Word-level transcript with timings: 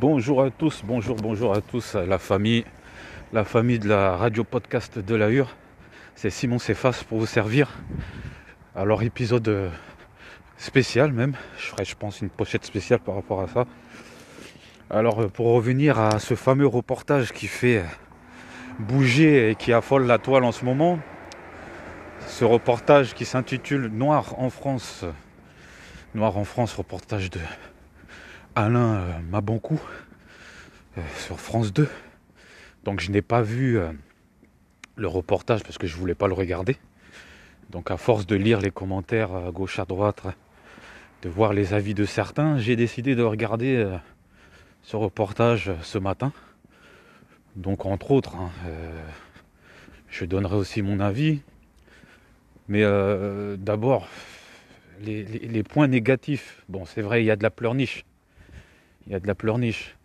Bonjour 0.00 0.42
à 0.42 0.50
tous, 0.50 0.82
bonjour, 0.86 1.16
bonjour 1.16 1.52
à 1.54 1.60
tous, 1.60 1.96
la 1.96 2.18
famille, 2.18 2.64
la 3.34 3.44
famille 3.44 3.78
de 3.78 3.90
la 3.90 4.16
radio 4.16 4.42
podcast 4.42 4.98
de 4.98 5.14
la 5.14 5.28
Hure. 5.28 5.54
C'est 6.14 6.30
Simon 6.30 6.58
Céphas 6.58 7.04
pour 7.06 7.18
vous 7.18 7.26
servir. 7.26 7.68
Alors 8.74 9.02
épisode 9.02 9.46
euh, 9.48 9.68
spécial 10.56 11.12
même, 11.12 11.34
je 11.58 11.66
ferai 11.66 11.84
je 11.84 11.94
pense 11.94 12.22
une 12.22 12.30
pochette 12.30 12.64
spéciale 12.64 13.00
par 13.00 13.16
rapport 13.16 13.42
à 13.42 13.48
ça. 13.48 13.66
Alors 14.88 15.20
euh, 15.20 15.28
pour 15.28 15.48
revenir 15.48 16.00
à 16.00 16.18
ce 16.20 16.36
fameux 16.36 16.66
reportage 16.66 17.30
qui 17.32 17.46
fait 17.46 17.80
euh, 17.80 17.84
bouger 18.78 19.50
et 19.50 19.54
qui 19.56 19.74
affole 19.74 20.06
la 20.06 20.16
toile 20.16 20.44
en 20.44 20.52
ce 20.52 20.64
moment, 20.64 21.00
ce 22.28 22.46
reportage 22.46 23.12
qui 23.12 23.26
s'intitule 23.26 23.88
Noir 23.88 24.38
en 24.38 24.48
France. 24.48 25.04
Noir 26.14 26.38
en 26.38 26.44
France, 26.44 26.72
reportage 26.72 27.28
de 27.28 27.40
Alain 28.54 28.94
euh, 28.94 29.18
Mabancou 29.30 29.80
euh, 30.98 31.00
sur 31.16 31.40
France 31.40 31.72
2. 31.72 31.88
Donc 32.84 33.00
je 33.00 33.10
n'ai 33.10 33.22
pas 33.22 33.40
vu 33.40 33.78
euh, 33.78 33.90
le 34.96 35.08
reportage 35.08 35.62
parce 35.62 35.78
que 35.78 35.86
je 35.86 35.96
voulais 35.96 36.14
pas 36.14 36.28
le 36.28 36.34
regarder. 36.34 36.76
Donc 37.70 37.90
à 37.90 37.96
force 37.96 38.26
de 38.26 38.36
lire 38.36 38.60
les 38.60 38.70
commentaires 38.70 39.34
à 39.34 39.50
gauche 39.50 39.78
à 39.78 39.86
droite, 39.86 40.22
de 41.22 41.28
voir 41.28 41.54
les 41.54 41.72
avis 41.72 41.94
de 41.94 42.04
certains, 42.04 42.58
j'ai 42.58 42.76
décidé 42.76 43.14
de 43.14 43.22
regarder 43.22 43.98
ce 44.82 44.96
reportage 44.96 45.72
ce 45.80 45.96
matin. 45.96 46.32
Donc 47.56 47.86
entre 47.86 48.10
autres, 48.10 48.36
hein, 48.36 48.50
je 50.10 50.26
donnerai 50.26 50.56
aussi 50.56 50.82
mon 50.82 51.00
avis. 51.00 51.40
Mais 52.68 52.82
d'abord, 53.56 54.06
les, 55.00 55.62
points 55.62 55.88
négatifs. 55.88 56.62
Bon, 56.68 56.84
c'est 56.84 57.00
vrai, 57.00 57.22
il 57.22 57.26
y 57.26 57.30
a 57.30 57.36
de 57.36 57.42
la 57.42 57.50
pleurniche 57.50 58.04
il 59.06 59.12
y 59.12 59.14
a 59.14 59.20
de 59.20 59.26
la 59.26 59.34
pleurniche. 59.34 59.96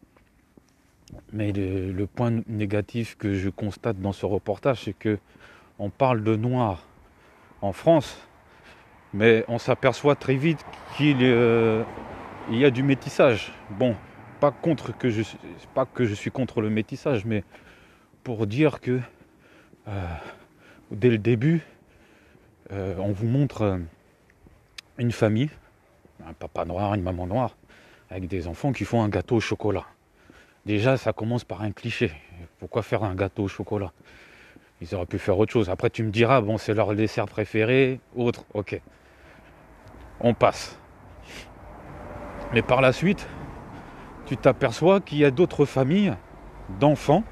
Mais 1.31 1.51
le, 1.53 2.05
point 2.05 2.41
négatif 2.47 3.15
que 3.17 3.33
je 3.33 3.49
constate 3.49 3.99
dans 3.99 4.11
ce 4.11 4.25
reportage, 4.25 4.83
c'est 4.83 4.93
que 4.93 5.19
on 5.79 5.89
parle 5.89 6.23
de 6.23 6.35
noir 6.35 6.83
en 7.61 7.71
France, 7.71 8.17
mais 9.13 9.45
on 9.47 9.57
s'aperçoit 9.57 10.15
très 10.15 10.35
vite 10.35 10.65
qu'il 10.95 11.19
euh, 11.21 11.83
y 12.49 12.65
a 12.65 12.71
du 12.71 12.83
métissage. 12.83 13.53
Bon, 13.71 13.95
pas 14.39 14.51
contre 14.51 14.97
que 14.97 15.09
je 15.09 16.13
suis 16.13 16.31
contre 16.31 16.61
le 16.61 16.69
métissage, 16.69 17.23
mais 17.25 17.43
pour 18.23 18.45
dire 18.47 18.81
que 18.81 18.99
euh, 19.87 20.05
dès 20.91 21.09
le 21.09 21.17
début, 21.17 21.61
euh, 22.73 22.95
on 22.99 23.11
vous 23.13 23.27
montre 23.27 23.79
une 24.97 25.11
famille, 25.11 25.49
un 26.25 26.33
papa 26.33 26.65
noir, 26.65 26.93
une 26.93 27.03
maman 27.03 27.27
noire, 27.27 27.55
avec 28.09 28.27
des 28.27 28.47
enfants 28.47 28.71
qui 28.71 28.85
font 28.85 29.01
un 29.03 29.09
gâteau 29.09 29.35
au 29.35 29.39
chocolat. 29.39 29.85
Déjà, 30.65 30.97
ça 30.97 31.13
commence 31.13 31.43
par 31.43 31.61
un 31.61 31.71
cliché. 31.71 32.11
Pourquoi 32.59 32.81
faire 32.81 33.03
un 33.03 33.15
gâteau 33.15 33.43
au 33.43 33.47
chocolat? 33.47 33.91
Ils 34.81 34.93
auraient 34.93 35.05
pu 35.05 35.17
faire 35.17 35.37
autre 35.39 35.51
chose. 35.51 35.69
Après, 35.69 35.89
tu 35.89 36.03
me 36.03 36.11
diras, 36.11 36.41
bon, 36.41 36.57
c'est 36.57 36.73
leur 36.73 36.93
dessert 36.93 37.25
préféré, 37.25 37.99
autre, 38.15 38.45
ok. 38.53 38.79
On 40.19 40.33
passe. 40.33 40.77
Mais 42.53 42.61
par 42.61 42.81
la 42.81 42.93
suite, 42.93 43.27
tu 44.25 44.37
t'aperçois 44.37 44.99
qu'il 44.99 45.19
y 45.19 45.25
a 45.25 45.31
d'autres 45.31 45.65
familles 45.65 46.13
d'enfants. 46.79 47.23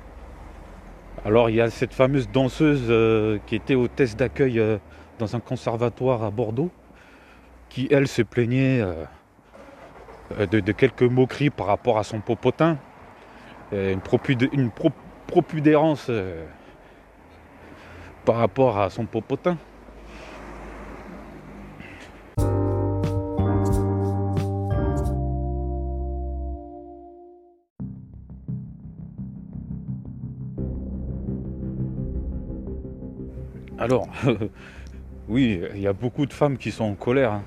Alors, 1.23 1.50
il 1.50 1.58
y 1.58 1.62
a 1.62 1.70
cette 1.70 1.94
fameuse 1.94 2.30
danseuse 2.30 2.86
euh, 2.90 3.40
qui 3.48 3.56
était 3.56 3.76
test 3.96 4.18
d'accueil 4.18 4.59
euh, 4.59 4.78
dans 5.20 5.36
un 5.36 5.40
conservatoire 5.40 6.23
à 6.23 6.31
Bordeaux, 6.31 6.72
qui, 7.70 7.88
elle, 7.92 8.08
se 8.08 8.22
plaignait. 8.22 8.81
Euh, 8.81 9.03
euh, 10.31 10.48
de, 10.48 10.72
quelques 10.72 11.04
moqueries 11.04 11.52
par 11.52 11.68
rapport 11.68 12.00
à 12.00 12.04
son 12.04 12.20
popotin, 12.20 12.78
euh, 13.73 13.95
une, 14.52 14.72
propudérance 15.28 16.08
euh, 16.09 16.45
par 18.26 18.38
rapport 18.38 18.80
à 18.80 18.90
son 18.90 19.06
popotin. 19.06 19.58
Alors, 33.78 34.08
oui, 35.28 35.62
il 35.75 35.81
y 35.81 35.85
a 35.85 35.94
beaucoup 35.94 36.25
de 36.25 36.34
femmes 36.34 36.58
qui 36.58 36.72
sont 36.72 36.85
en 36.85 36.96
colère. 36.96 37.34
Hein 37.34 37.44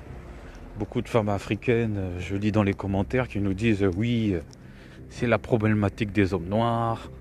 beaucoup 0.79 1.01
de 1.01 1.09
femmes 1.09 1.27
africaines, 1.27 1.97
euh, 1.97 2.19
je 2.19 2.37
lis 2.37 2.53
dans 2.53 2.63
les 2.63 2.73
commentaires, 2.73 3.27
qui 3.27 3.39
nous 3.41 3.53
disent 3.53 3.83
euh, 3.83 3.91
oui, 3.97 4.31
euh, 4.33 4.39
c'est 5.09 5.27
la 5.27 5.37
problématique 5.37 6.13
des 6.13 6.33
hommes 6.33 6.47
noirs, 6.47 7.11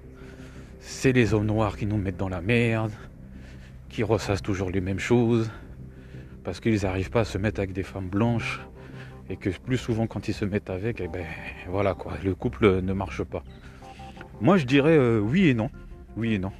c'est 0.78 1.10
les 1.10 1.34
hommes 1.34 1.46
noirs 1.46 1.76
qui 1.76 1.84
nous 1.84 1.96
mettent 1.96 2.16
dans 2.16 2.28
la 2.28 2.40
merde, 2.40 2.92
qui 3.88 4.04
ressassent 4.04 4.42
toujours 4.42 4.70
les 4.70 4.80
mêmes 4.80 5.00
choses, 5.00 5.50
parce 6.44 6.60
qu'ils 6.60 6.82
n'arrivent 6.82 7.10
pas 7.10 7.22
à 7.22 7.24
se 7.24 7.36
mettre 7.36 7.58
avec 7.58 7.72
des 7.72 7.82
femmes 7.82 8.08
blanches, 8.08 8.60
et 9.28 9.36
que 9.36 9.50
plus 9.50 9.76
souvent 9.76 10.06
quand 10.06 10.28
ils 10.28 10.34
se 10.34 10.44
mettent 10.44 10.70
avec, 10.70 11.00
eh 11.00 11.08
ben 11.08 11.26
voilà 11.68 11.94
quoi, 11.94 12.12
le 12.24 12.36
couple 12.36 12.80
ne 12.80 12.92
marche 12.92 13.24
pas. 13.24 13.42
Moi 14.40 14.56
je 14.56 14.66
dirais 14.66 14.96
oui 15.18 15.48
et 15.48 15.54
non, 15.54 15.68
oui 16.16 16.34
et 16.34 16.38
non. 16.38 16.52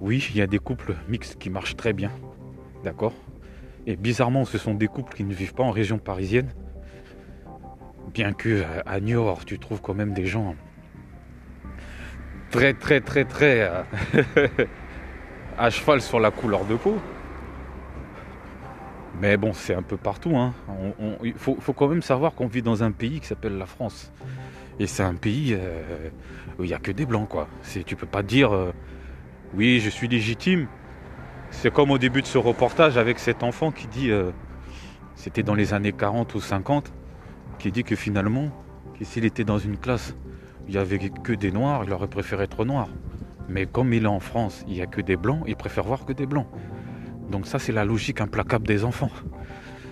Oui, 0.00 0.24
il 0.30 0.36
y 0.36 0.42
a 0.42 0.46
des 0.46 0.58
couples 0.58 0.94
mixtes 1.08 1.36
qui 1.38 1.50
marchent 1.50 1.76
très 1.76 1.92
bien, 1.92 2.12
d'accord? 2.84 3.14
Et 3.86 3.96
bizarrement, 3.96 4.44
ce 4.44 4.58
sont 4.58 4.74
des 4.74 4.88
couples 4.88 5.14
qui 5.14 5.24
ne 5.24 5.32
vivent 5.32 5.54
pas 5.54 5.62
en 5.62 5.70
région 5.70 5.98
parisienne. 5.98 6.48
Bien 8.12 8.32
que 8.32 8.48
euh, 8.48 8.82
à 8.84 9.00
Niort, 9.00 9.44
tu 9.44 9.58
trouves 9.58 9.80
quand 9.80 9.94
même 9.94 10.12
des 10.12 10.26
gens 10.26 10.56
très 12.50 12.74
très 12.74 13.00
très 13.00 13.24
très 13.24 13.60
euh, 13.62 13.82
à 15.58 15.70
cheval 15.70 16.00
sur 16.00 16.18
la 16.18 16.30
couleur 16.30 16.64
de 16.64 16.74
peau. 16.74 16.96
Mais 19.20 19.36
bon, 19.36 19.52
c'est 19.52 19.74
un 19.74 19.82
peu 19.82 19.96
partout. 19.96 20.36
Hein. 20.36 20.52
il 21.22 21.32
faut, 21.34 21.56
quand 21.72 21.88
même 21.88 22.02
savoir 22.02 22.34
qu'on 22.34 22.48
vit 22.48 22.62
dans 22.62 22.82
un 22.82 22.90
pays 22.90 23.20
qui 23.20 23.26
s'appelle 23.26 23.56
la 23.56 23.66
France. 23.66 24.12
Et 24.78 24.86
c'est 24.86 25.02
un 25.02 25.14
pays 25.14 25.54
euh, 25.54 26.10
où 26.58 26.64
il 26.64 26.66
n'y 26.66 26.74
a 26.74 26.78
que 26.78 26.92
des 26.92 27.06
blancs, 27.06 27.28
quoi. 27.28 27.48
Tu 27.86 27.96
peux 27.96 28.06
pas 28.06 28.22
dire 28.22 28.52
oui, 29.54 29.80
je 29.80 29.88
suis 29.88 30.06
légitime, 30.06 30.66
c'est 31.50 31.72
comme 31.72 31.90
au 31.90 31.98
début 31.98 32.22
de 32.22 32.26
ce 32.26 32.38
reportage 32.38 32.98
avec 32.98 33.18
cet 33.18 33.42
enfant 33.42 33.70
qui 33.70 33.86
dit, 33.86 34.10
euh, 34.10 34.30
c'était 35.14 35.42
dans 35.42 35.54
les 35.54 35.74
années 35.74 35.92
40 35.92 36.34
ou 36.34 36.40
50, 36.40 36.92
qui 37.58 37.72
dit 37.72 37.84
que 37.84 37.96
finalement, 37.96 38.50
s'il 39.02 39.24
était 39.24 39.44
dans 39.44 39.58
une 39.58 39.76
classe 39.76 40.14
il 40.68 40.72
n'y 40.72 40.78
avait 40.78 40.98
que 40.98 41.32
des 41.32 41.52
noirs, 41.52 41.84
il 41.84 41.92
aurait 41.92 42.08
préféré 42.08 42.44
être 42.44 42.64
noir. 42.64 42.88
Mais 43.48 43.66
comme 43.66 43.92
il 43.92 44.04
est 44.04 44.08
en 44.08 44.20
France, 44.20 44.64
il 44.66 44.74
n'y 44.74 44.82
a 44.82 44.86
que 44.86 45.00
des 45.00 45.16
blancs, 45.16 45.44
il 45.46 45.56
préfère 45.56 45.84
voir 45.84 46.04
que 46.04 46.12
des 46.12 46.26
blancs. 46.26 46.46
Donc 47.30 47.46
ça, 47.46 47.58
c'est 47.58 47.72
la 47.72 47.84
logique 47.84 48.20
implacable 48.20 48.66
des 48.66 48.84
enfants. 48.84 49.10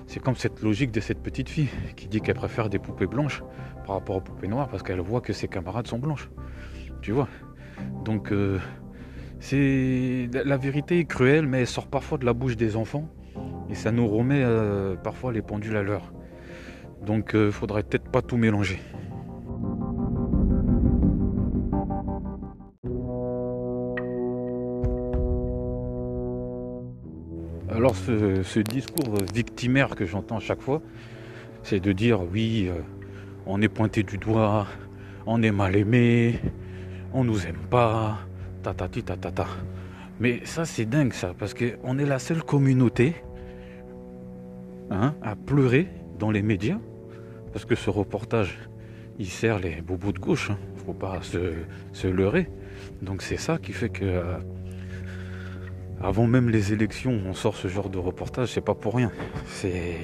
C'est 0.06 0.20
comme 0.20 0.34
cette 0.34 0.62
logique 0.62 0.90
de 0.90 1.00
cette 1.00 1.22
petite 1.22 1.48
fille 1.48 1.70
qui 1.96 2.08
dit 2.08 2.20
qu'elle 2.20 2.34
préfère 2.34 2.68
des 2.68 2.78
poupées 2.78 3.06
blanches 3.06 3.42
par 3.86 3.96
rapport 3.96 4.16
aux 4.16 4.20
poupées 4.20 4.48
noires 4.48 4.68
parce 4.68 4.82
qu'elle 4.82 5.00
voit 5.00 5.20
que 5.20 5.32
ses 5.32 5.48
camarades 5.48 5.86
sont 5.86 5.98
blanches. 5.98 6.28
Tu 7.00 7.12
vois? 7.12 7.28
Donc 8.04 8.32
euh, 8.32 8.58
c'est 9.40 10.28
la 10.32 10.56
vérité 10.56 10.98
est 11.00 11.04
cruelle, 11.04 11.46
mais 11.46 11.60
elle 11.60 11.66
sort 11.66 11.86
parfois 11.86 12.18
de 12.18 12.24
la 12.24 12.32
bouche 12.32 12.56
des 12.56 12.76
enfants 12.76 13.08
et 13.70 13.74
ça 13.74 13.92
nous 13.92 14.06
remet 14.08 14.42
euh, 14.42 14.94
parfois 14.96 15.32
les 15.32 15.42
pendules 15.42 15.76
à 15.76 15.82
l'heure. 15.82 16.12
Donc 17.04 17.30
il 17.34 17.40
euh, 17.40 17.50
faudrait 17.50 17.82
peut-être 17.82 18.08
pas 18.10 18.22
tout 18.22 18.36
mélanger. 18.36 18.80
Alors 27.70 27.96
ce, 27.96 28.60
discours 28.60 29.16
victimaire 29.34 29.94
que 29.96 30.06
j'entends 30.06 30.38
chaque 30.40 30.62
fois, 30.62 30.80
c'est 31.62 31.80
de 31.80 31.92
dire 31.92 32.20
oui, 32.32 32.68
euh, 32.68 32.80
on 33.46 33.60
est 33.60 33.68
pointé 33.68 34.02
du 34.04 34.16
doigt, 34.16 34.66
on 35.26 35.42
est 35.42 35.50
mal 35.50 35.76
aimé, 35.76 36.38
on 37.12 37.24
nous 37.24 37.46
aime 37.46 37.58
pas, 37.68 38.18
Mais 40.20 40.40
ça, 40.44 40.64
c'est 40.64 40.84
dingue, 40.84 41.12
ça, 41.12 41.34
parce 41.36 41.54
qu'on 41.54 41.98
est 41.98 42.06
la 42.06 42.18
seule 42.18 42.42
communauté 42.42 43.14
hein, 44.90 45.14
à 45.22 45.34
pleurer 45.34 45.88
dans 46.18 46.30
les 46.30 46.42
médias, 46.42 46.78
parce 47.52 47.64
que 47.64 47.74
ce 47.74 47.90
reportage, 47.90 48.58
il 49.18 49.26
sert 49.26 49.58
les 49.58 49.80
bobos 49.80 50.12
de 50.12 50.18
gauche, 50.18 50.50
hein. 50.50 50.58
faut 50.86 50.92
pas 50.92 51.20
se, 51.22 52.06
leurrer. 52.06 52.48
Donc 53.02 53.22
c'est 53.22 53.36
ça 53.36 53.58
qui 53.58 53.72
fait 53.72 53.88
que, 53.88 54.04
euh, 54.04 54.38
avant 56.00 56.26
même 56.26 56.48
les 56.48 56.72
élections, 56.72 57.18
on 57.26 57.32
sort 57.34 57.56
ce 57.56 57.68
genre 57.68 57.88
de 57.88 57.98
reportage, 57.98 58.48
c'est 58.48 58.60
pas 58.60 58.74
pour 58.74 58.94
rien. 58.94 59.10
C'est, 59.46 59.96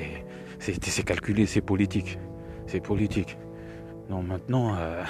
c'est, 0.58 1.04
calculé, 1.04 1.46
c'est 1.46 1.60
politique. 1.60 2.18
C'est 2.66 2.80
politique. 2.80 3.36
Non, 4.08 4.22
maintenant, 4.22 4.74
euh, 4.76 5.02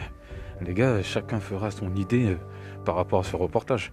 les 0.60 0.74
gars, 0.74 1.02
chacun 1.02 1.40
fera 1.40 1.70
son 1.70 1.94
idée 1.94 2.26
euh, 2.26 2.36
par 2.86 2.94
rapport 2.94 3.20
à 3.20 3.24
ce 3.24 3.36
reportage. 3.36 3.92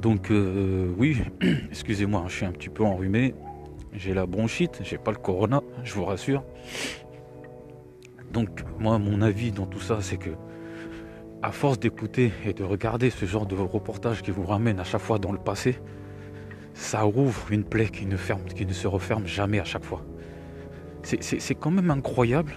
Donc 0.00 0.30
euh, 0.30 0.90
oui, 0.96 1.18
excusez-moi, 1.70 2.24
je 2.28 2.32
suis 2.36 2.46
un 2.46 2.52
petit 2.52 2.70
peu 2.70 2.84
enrhumé. 2.84 3.34
J'ai 3.92 4.14
la 4.14 4.26
bronchite, 4.26 4.80
j'ai 4.82 4.96
pas 4.96 5.10
le 5.10 5.18
corona, 5.18 5.60
je 5.82 5.92
vous 5.94 6.04
rassure. 6.04 6.44
Donc 8.32 8.48
moi, 8.78 8.98
mon 8.98 9.20
avis 9.20 9.50
dans 9.50 9.66
tout 9.66 9.80
ça, 9.80 9.98
c'est 10.00 10.18
que 10.18 10.30
à 11.42 11.52
force 11.52 11.78
d'écouter 11.78 12.32
et 12.44 12.52
de 12.52 12.64
regarder 12.64 13.10
ce 13.10 13.24
genre 13.26 13.46
de 13.46 13.54
reportage 13.54 14.22
qui 14.22 14.30
vous 14.30 14.44
ramène 14.44 14.80
à 14.80 14.84
chaque 14.84 15.00
fois 15.00 15.18
dans 15.18 15.32
le 15.32 15.38
passé, 15.38 15.78
ça 16.74 17.02
rouvre 17.02 17.50
une 17.50 17.64
plaie 17.64 17.88
qui 17.88 18.06
ne, 18.06 18.16
ferme, 18.16 18.44
qui 18.44 18.66
ne 18.66 18.72
se 18.72 18.86
referme 18.86 19.26
jamais 19.26 19.58
à 19.58 19.64
chaque 19.64 19.84
fois. 19.84 20.04
C'est 21.02 21.54
quand 21.54 21.70
même 21.70 21.90
incroyable 21.90 22.54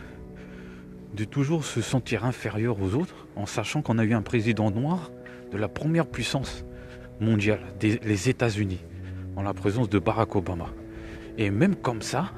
de 1.15 1.23
toujours 1.23 1.63
se 1.63 1.81
sentir 1.81 2.25
inférieur 2.25 2.81
aux 2.81 2.95
autres 2.95 3.20
en 3.35 3.45
sachant 3.45 3.81
qu'on 3.81 3.97
a 3.97 4.03
eu 4.03 4.13
un 4.13 4.21
président 4.21 4.71
noir 4.71 5.11
de 5.51 5.57
la 5.57 5.67
première 5.67 6.07
puissance 6.07 6.65
mondiale, 7.19 7.59
les 7.81 8.29
États-Unis, 8.29 8.83
en 9.35 9.43
la 9.43 9.53
présence 9.53 9.89
de 9.89 9.99
Barack 9.99 10.35
Obama. 10.35 10.67
Et 11.37 11.49
même 11.49 11.75
comme 11.75 12.01
ça, 12.01 12.31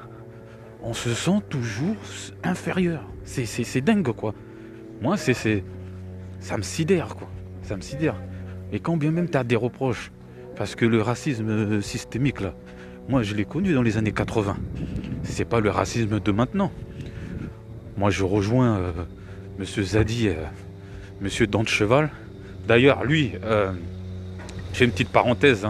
on 0.82 0.92
se 0.92 1.10
sent 1.10 1.40
toujours 1.48 1.96
inférieur. 2.42 3.04
C'est 3.24 3.80
dingue 3.80 4.12
quoi. 4.12 4.34
Moi, 5.00 5.16
c'est 5.16 5.64
ça 6.40 6.56
me 6.56 6.62
sidère 6.62 7.16
quoi. 7.16 7.28
Ça 7.62 7.76
me 7.76 7.80
sidère. 7.80 8.16
Et 8.72 8.80
quand 8.80 8.96
bien 8.96 9.10
même 9.10 9.28
tu 9.28 9.38
as 9.38 9.44
des 9.44 9.56
reproches, 9.56 10.12
parce 10.56 10.74
que 10.74 10.84
le 10.84 11.00
racisme 11.02 11.80
systémique 11.80 12.40
là, 12.40 12.54
moi 13.08 13.22
je 13.22 13.34
l'ai 13.34 13.44
connu 13.44 13.72
dans 13.72 13.82
les 13.82 13.96
années 13.96 14.12
80. 14.12 14.56
C'est 15.22 15.44
pas 15.44 15.60
le 15.60 15.70
racisme 15.70 16.20
de 16.20 16.32
maintenant. 16.32 16.70
Moi, 17.96 18.10
je 18.10 18.24
rejoins 18.24 18.76
euh, 18.76 18.92
Monsieur 19.58 19.84
Zadi, 19.84 20.28
euh, 20.28 20.34
Monsieur 21.20 21.46
Dante 21.46 21.68
Cheval. 21.68 22.10
D'ailleurs, 22.66 23.04
lui, 23.04 23.32
euh, 23.44 23.72
j'ai 24.72 24.84
une 24.84 24.90
petite 24.90 25.10
parenthèse. 25.10 25.66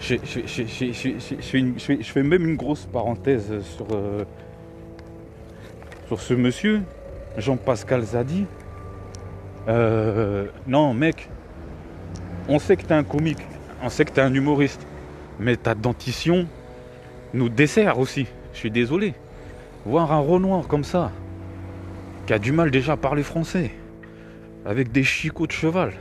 Je, 0.00 0.16
fais 2.02 2.22
même 2.22 2.48
une 2.48 2.56
grosse 2.56 2.86
parenthèse 2.86 3.52
sur, 3.62 3.86
sur 6.08 6.20
ce 6.20 6.34
monsieur, 6.34 6.82
Jean-Pascal 7.38 8.02
Zadi. 8.02 8.46
non, 9.68 10.94
mec, 10.94 11.28
on 12.48 12.58
sait 12.58 12.76
que 12.76 12.82
t'es 12.82 12.94
un 12.94 13.04
comique, 13.04 13.38
on 13.82 13.88
sait 13.88 14.04
que 14.04 14.10
t'es 14.10 14.20
un 14.20 14.34
humoriste, 14.34 14.84
mais 15.38 15.56
ta 15.56 15.74
dentition 15.74 16.46
nous 17.34 17.48
dessert 17.48 17.98
aussi. 17.98 18.26
Je 18.52 18.58
suis 18.58 18.70
désolé 18.70 19.14
voir 19.84 20.12
un 20.12 20.18
Renoir 20.18 20.66
comme 20.68 20.84
ça, 20.84 21.10
qui 22.26 22.32
a 22.32 22.38
du 22.38 22.52
mal 22.52 22.70
déjà 22.70 22.92
à 22.92 22.96
parler 22.96 23.22
français, 23.22 23.70
avec 24.64 24.92
des 24.92 25.04
chicots 25.04 25.46
de 25.46 25.52
cheval, 25.52 25.92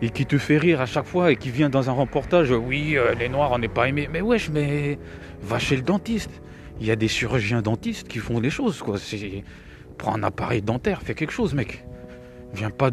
et 0.00 0.10
qui 0.10 0.26
te 0.26 0.36
fait 0.36 0.58
rire 0.58 0.80
à 0.80 0.86
chaque 0.86 1.06
fois 1.06 1.30
et 1.30 1.36
qui 1.36 1.50
vient 1.50 1.70
dans 1.70 1.88
un 1.88 1.92
reportage, 1.92 2.50
oui, 2.50 2.96
euh, 2.96 3.14
les 3.14 3.28
Noirs, 3.28 3.52
on 3.52 3.58
n'est 3.58 3.68
pas 3.68 3.88
aimés. 3.88 4.08
Mais 4.12 4.20
wesh, 4.20 4.50
mais 4.50 4.98
va 5.42 5.60
chez 5.60 5.76
le 5.76 5.82
dentiste. 5.82 6.42
Il 6.80 6.86
y 6.86 6.90
a 6.90 6.96
des 6.96 7.06
chirurgiens 7.06 7.62
dentistes 7.62 8.08
qui 8.08 8.18
font 8.18 8.40
des 8.40 8.50
choses, 8.50 8.82
quoi. 8.82 8.96
Prends 9.98 10.16
un 10.16 10.22
appareil 10.24 10.60
dentaire, 10.60 11.02
fais 11.02 11.14
quelque 11.14 11.32
chose, 11.32 11.54
mec. 11.54 11.84
Viens 12.52 12.70
pas 12.70 12.90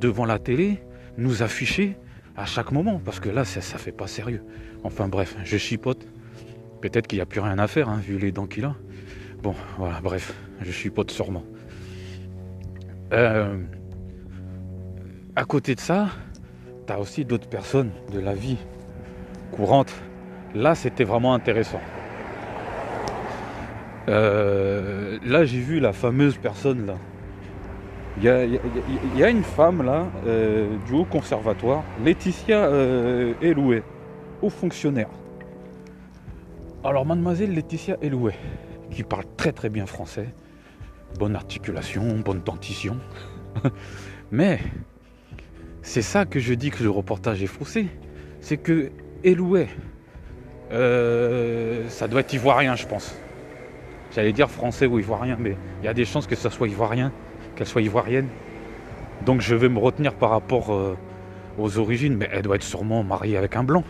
devant 0.00 0.26
la 0.26 0.38
télé 0.38 0.82
nous 1.16 1.42
afficher 1.42 1.96
à 2.36 2.44
chaque 2.44 2.70
moment, 2.70 3.00
parce 3.02 3.20
que 3.20 3.30
là, 3.30 3.44
ça, 3.44 3.62
ça 3.62 3.78
fait 3.78 3.92
pas 3.92 4.06
sérieux. 4.06 4.42
Enfin 4.84 5.08
bref, 5.08 5.36
je 5.44 5.56
chipote. 5.56 6.06
Peut-être 6.82 7.06
qu'il 7.06 7.18
n'y 7.18 7.22
a 7.22 7.26
plus 7.26 7.40
rien 7.40 7.58
à 7.58 7.66
faire, 7.66 7.88
hein, 7.88 8.00
vu 8.02 8.18
les 8.18 8.32
dents 8.32 8.46
qu'il 8.46 8.64
a. 8.64 8.74
Bon, 9.42 9.56
voilà, 9.76 9.98
bref, 10.00 10.32
je 10.60 10.70
suis 10.70 10.90
pote 10.90 11.10
sûrement. 11.10 11.42
Euh, 13.12 13.58
à 15.34 15.44
côté 15.44 15.74
de 15.74 15.80
ça, 15.80 16.10
tu 16.86 16.92
aussi 16.92 17.24
d'autres 17.24 17.48
personnes 17.48 17.90
de 18.12 18.20
la 18.20 18.34
vie 18.34 18.58
courante. 19.50 19.92
Là, 20.54 20.76
c'était 20.76 21.02
vraiment 21.02 21.34
intéressant. 21.34 21.80
Euh, 24.08 25.18
là, 25.24 25.44
j'ai 25.44 25.58
vu 25.58 25.80
la 25.80 25.92
fameuse 25.92 26.38
personne 26.38 26.86
là. 26.86 26.94
Il 28.18 28.24
y 28.24 29.24
a, 29.24 29.28
une 29.28 29.42
femme 29.42 29.82
là, 29.82 30.06
euh, 30.26 30.76
du 30.86 30.92
haut 30.92 31.04
conservatoire, 31.04 31.82
Laetitia 32.04 32.70
Eloué, 33.40 33.82
haut 34.40 34.50
fonctionnaire. 34.50 35.08
Alors, 36.84 37.06
mademoiselle 37.06 37.54
Laetitia 37.54 37.96
Eloué, 38.02 38.34
qui 38.92 39.02
parle 39.02 39.24
très 39.36 39.52
très 39.52 39.68
bien 39.68 39.86
français. 39.86 40.28
Bonne 41.18 41.34
articulation, 41.34 42.18
bonne 42.20 42.40
dentition. 42.40 42.98
Mais 44.30 44.60
c'est 45.82 46.02
ça 46.02 46.24
que 46.24 46.38
je 46.38 46.54
dis 46.54 46.70
que 46.70 46.82
le 46.82 46.90
reportage 46.90 47.42
est 47.42 47.48
faussé. 47.48 47.88
C'est 48.40 48.56
que 48.56 48.90
Eloué, 49.24 49.68
euh, 50.72 51.88
ça 51.88 52.08
doit 52.08 52.20
être 52.20 52.32
ivoirien, 52.32 52.76
je 52.76 52.86
pense. 52.86 53.14
J'allais 54.14 54.32
dire 54.32 54.50
français 54.50 54.86
ou 54.86 54.98
ivoirien, 54.98 55.36
mais 55.38 55.56
il 55.80 55.86
y 55.86 55.88
a 55.88 55.94
des 55.94 56.04
chances 56.04 56.26
que 56.26 56.34
ça 56.34 56.50
soit 56.50 56.68
ivoirien, 56.68 57.12
qu'elle 57.56 57.66
soit 57.66 57.82
ivoirienne. 57.82 58.28
Donc 59.24 59.40
je 59.40 59.54
vais 59.54 59.68
me 59.68 59.78
retenir 59.78 60.14
par 60.14 60.30
rapport 60.30 60.72
euh, 60.72 60.96
aux 61.58 61.78
origines, 61.78 62.16
mais 62.16 62.28
elle 62.32 62.42
doit 62.42 62.56
être 62.56 62.62
sûrement 62.62 63.02
mariée 63.04 63.36
avec 63.36 63.56
un 63.56 63.64
blanc. 63.64 63.84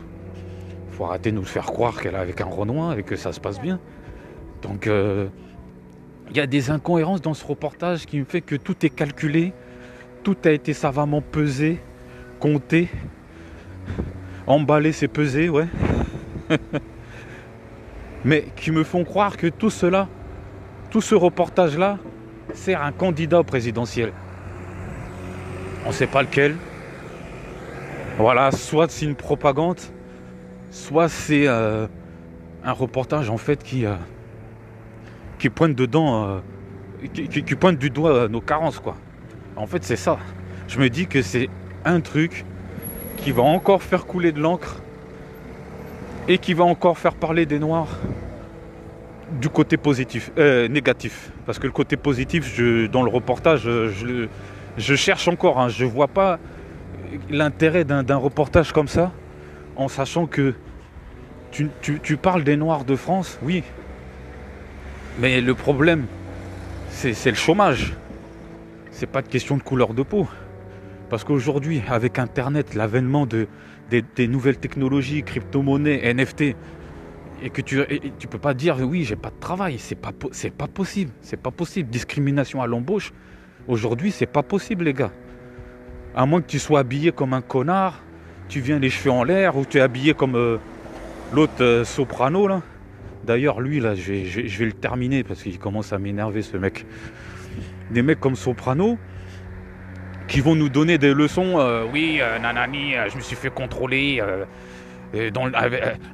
Faut 0.91 1.05
arrêter 1.07 1.31
de 1.31 1.37
nous 1.37 1.45
faire 1.45 1.67
croire 1.67 2.01
qu'elle 2.01 2.15
est 2.15 2.19
avec 2.19 2.41
un 2.41 2.47
Renoir 2.47 2.99
et 2.99 3.03
que 3.03 3.17
ça 3.17 3.33
se 3.33 3.41
passe 3.41 3.61
bien. 3.61 3.81
Donc 4.63 4.87
euh, 4.87 5.29
il 6.31 6.37
y 6.37 6.41
a 6.41 6.47
des 6.47 6.71
incohérences 6.71 7.21
dans 7.21 7.35
ce 7.35 7.45
reportage 7.45 8.07
qui 8.07 8.19
me 8.19 8.25
fait 8.25 8.41
que 8.41 8.57
tout 8.57 8.87
est 8.87 8.91
calculé, 8.91 9.53
tout 10.23 10.37
a 10.45 10.51
été 10.51 10.73
savamment 10.73 11.21
pesé, 11.21 11.81
compté, 12.41 12.89
emballé, 14.47 14.93
c'est 14.93 15.09
pesé, 15.09 15.49
ouais. 15.49 15.67
Mais 18.25 18.47
qui 18.57 18.71
me 18.71 18.85
font 18.85 19.05
croire 19.05 19.37
que 19.37 19.49
tout 19.49 19.71
cela, 19.71 20.09
tout 20.91 21.01
ce 21.01 21.15
reportage-là, 21.15 21.99
sert 22.55 22.83
un 22.83 22.93
candidat 22.93 23.43
présidentiel. 23.43 24.13
On 25.85 25.89
ne 25.89 25.95
sait 25.95 26.07
pas 26.07 26.23
lequel. 26.23 26.57
Voilà, 28.19 28.53
soit 28.53 28.91
c'est 28.91 29.07
une 29.07 29.17
propagande, 29.17 29.81
soit 30.71 31.09
c'est 31.09 31.49
euh, 31.49 31.87
un 32.63 32.73
reportage 32.73 33.31
en 33.31 33.39
fait 33.39 33.63
qui, 33.63 33.87
euh, 33.87 33.97
qui 35.43 35.51
pointe 35.51 35.75
dedans, 35.75 36.41
euh, 37.05 37.09
qui, 37.13 37.57
pointe 37.57 37.77
du 37.77 37.91
doigt 37.91 38.29
nos 38.29 38.41
carences, 38.41 38.79
quoi. 38.79 38.95
En 39.57 39.67
fait, 39.67 39.83
c'est 39.83 39.97
ça. 39.97 40.19
Je 40.69 40.79
me 40.79 40.89
dis 40.89 41.09
que 41.09 41.21
c'est 41.21 41.49
un 41.85 42.01
truc 42.01 42.45
qui 43.17 43.33
va 43.33 43.43
encore 43.43 43.83
faire 43.83 44.07
couler 44.07 44.31
de 44.31 44.39
l'encre 44.39 44.81
et 46.29 46.39
qui 46.39 46.55
va 46.55 46.63
encore 46.63 46.97
faire 46.97 47.17
parler 47.17 47.45
des 47.45 47.59
Noirs 47.59 47.89
du 49.41 49.49
côté 49.49 49.77
positif, 49.77 50.31
euh, 50.39 50.69
négatif. 50.69 51.33
Parce 51.45 51.59
que 51.59 51.67
le 51.67 51.73
côté 51.73 51.97
positif, 51.97 52.61
dans 52.93 53.03
le 53.03 53.11
reportage, 53.11 53.63
je, 53.63 54.29
je 54.77 54.95
cherche 54.95 55.27
encore. 55.27 55.59
Hein. 55.59 55.71
je 55.71 55.85
ne 55.85 55.91
vois 55.91 56.07
pas 56.07 56.39
l'intérêt 57.31 57.83
d'un 57.85 58.17
reportage 58.17 58.73
comme 58.73 58.87
ça, 58.87 59.11
en 59.75 59.89
sachant 59.89 60.27
que 60.27 60.55
tu, 61.51 62.17
parles 62.17 62.45
des 62.45 62.57
Noirs 62.57 62.85
de 62.85 62.97
France, 62.97 63.39
oui, 63.43 63.63
mais 65.19 65.41
le 65.41 65.55
problème, 65.55 66.07
c'est 66.91 67.31
le 67.31 67.37
chômage. 67.37 67.95
C'est 68.91 69.07
pas 69.07 69.23
de 69.23 69.29
question 69.29 69.57
de 69.57 69.63
couleur 69.63 69.95
de 69.95 70.03
peau. 70.03 70.29
Parce 71.11 71.25
qu'aujourd'hui, 71.25 71.83
avec 71.89 72.19
Internet, 72.19 72.75
l'avènement 72.75 73.27
de, 73.27 73.47
des, 73.91 74.29
nouvelles 74.29 74.59
technologies, 74.59 75.23
crypto-monnaies, 75.23 76.15
NFT, 76.15 76.55
et 77.45 77.51
que 77.51 77.61
tu 77.61 77.79
ne 77.79 78.27
peux 78.31 78.39
pas 78.39 78.55
dire 78.55 78.79
oui, 78.81 79.05
j'ai 79.05 79.17
pas 79.17 79.31
de 79.31 79.39
travail, 79.41 79.79
c'est 79.79 79.97
pas, 79.97 80.13
pas 80.13 80.69
possible. 80.69 81.11
C'est 81.21 81.41
pas 81.41 81.51
possible. 81.51 81.91
Discrimination 81.91 82.63
à 82.63 82.67
l'embauche, 82.67 83.13
aujourd'hui, 83.69 84.11
c'est 84.13 84.27
pas 84.27 84.43
possible, 84.43 84.85
les 84.85 84.95
gars. 84.95 85.13
À 86.15 86.25
moins 86.25 86.41
que 86.41 86.47
tu 86.47 86.59
sois 86.59 86.81
habillé 86.81 87.13
comme 87.13 87.35
un 87.35 87.43
connard, 87.43 88.01
tu 88.49 88.61
viens 88.61 88.79
les 88.79 88.91
cheveux 88.91 89.11
en 89.11 89.25
l'air, 89.25 89.57
ou 89.57 89.65
tu 89.65 89.79
es 89.79 89.81
habillé 89.81 90.15
comme 90.15 90.37
euh, 90.37 90.59
l'autre 91.33 91.63
euh, 91.63 91.85
soprano, 91.85 92.47
là. 92.47 92.63
D'ailleurs, 93.25 93.61
lui, 93.61 93.81
là, 93.81 93.95
je 93.95 94.13
vais, 94.13 94.65
le 94.65 94.73
terminer 94.73 95.23
parce 95.23 95.43
qu'il 95.43 95.59
commence 95.59 95.93
à 95.93 95.99
m'énerver, 95.99 96.43
ce 96.43 96.57
mec. 96.57 96.87
Des 97.91 98.03
mecs 98.03 98.21
comme 98.21 98.37
Soprano 98.37 98.99
qui 100.27 100.41
vont 100.41 100.55
nous 100.55 100.69
donner 100.69 100.99
des 100.99 101.15
leçons. 101.15 101.59
Euh, 101.59 101.85
oui, 101.93 102.19
euh, 102.21 102.39
nanani, 102.39 102.97
euh, 102.97 103.09
je 103.11 103.17
me 103.17 103.21
suis 103.21 103.37
fait 103.37 103.51
contrôler 103.51 104.23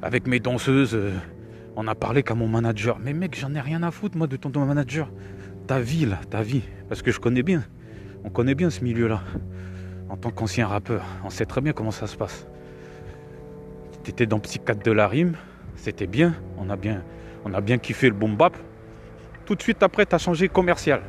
avec, 0.01 0.27
mes 0.27 0.39
danseuses. 0.39 0.97
on 1.75 1.87
a 1.87 1.95
parlé 1.95 2.21
qu'à 2.21 2.35
mon 2.35 2.47
manager. 2.47 2.99
Mais 2.99 3.13
mec, 3.13 3.37
j'en 3.39 3.55
ai 3.55 3.61
rien 3.61 3.81
à 3.81 3.91
foutre, 3.91 4.17
moi, 4.17 4.27
de 4.27 4.35
ton, 4.35 4.65
manager. 4.65 5.09
Ta 5.67 5.79
vie, 5.79 6.05
là, 6.05 6.19
ta 6.29 6.41
vie. 6.41 6.63
Parce 6.89 7.01
que 7.01 7.11
je 7.11 7.19
connais 7.19 7.43
bien. 7.43 7.63
On 8.23 8.29
connaît 8.29 8.55
bien 8.55 8.69
ce 8.69 8.83
milieu-là. 8.83 9.21
En 10.09 10.17
tant 10.17 10.31
qu'ancien 10.31 10.67
rappeur, 10.67 11.05
on 11.23 11.29
sait 11.29 11.45
très 11.45 11.61
bien 11.61 11.71
comment 11.71 11.91
ça 11.91 12.07
se 12.07 12.17
passe. 12.17 12.47
T'étais 14.03 14.25
dans 14.25 14.39
Psychiatre 14.39 14.83
de 14.83 14.91
la 14.91 15.07
rime 15.07 15.35
c'était 15.81 16.07
bien, 16.07 16.35
on 16.57 16.69
a 16.69 16.75
bien, 16.75 17.01
on 17.45 17.53
a 17.53 17.61
bien 17.61 17.77
kiffé 17.77 18.07
le 18.07 18.13
boom 18.13 18.35
bap. 18.35 18.55
Tout 19.45 19.55
de 19.55 19.61
suite 19.61 19.81
après, 19.81 20.05
tu 20.05 20.13
as 20.13 20.17
changé 20.17 20.49
commercial. 20.49 21.01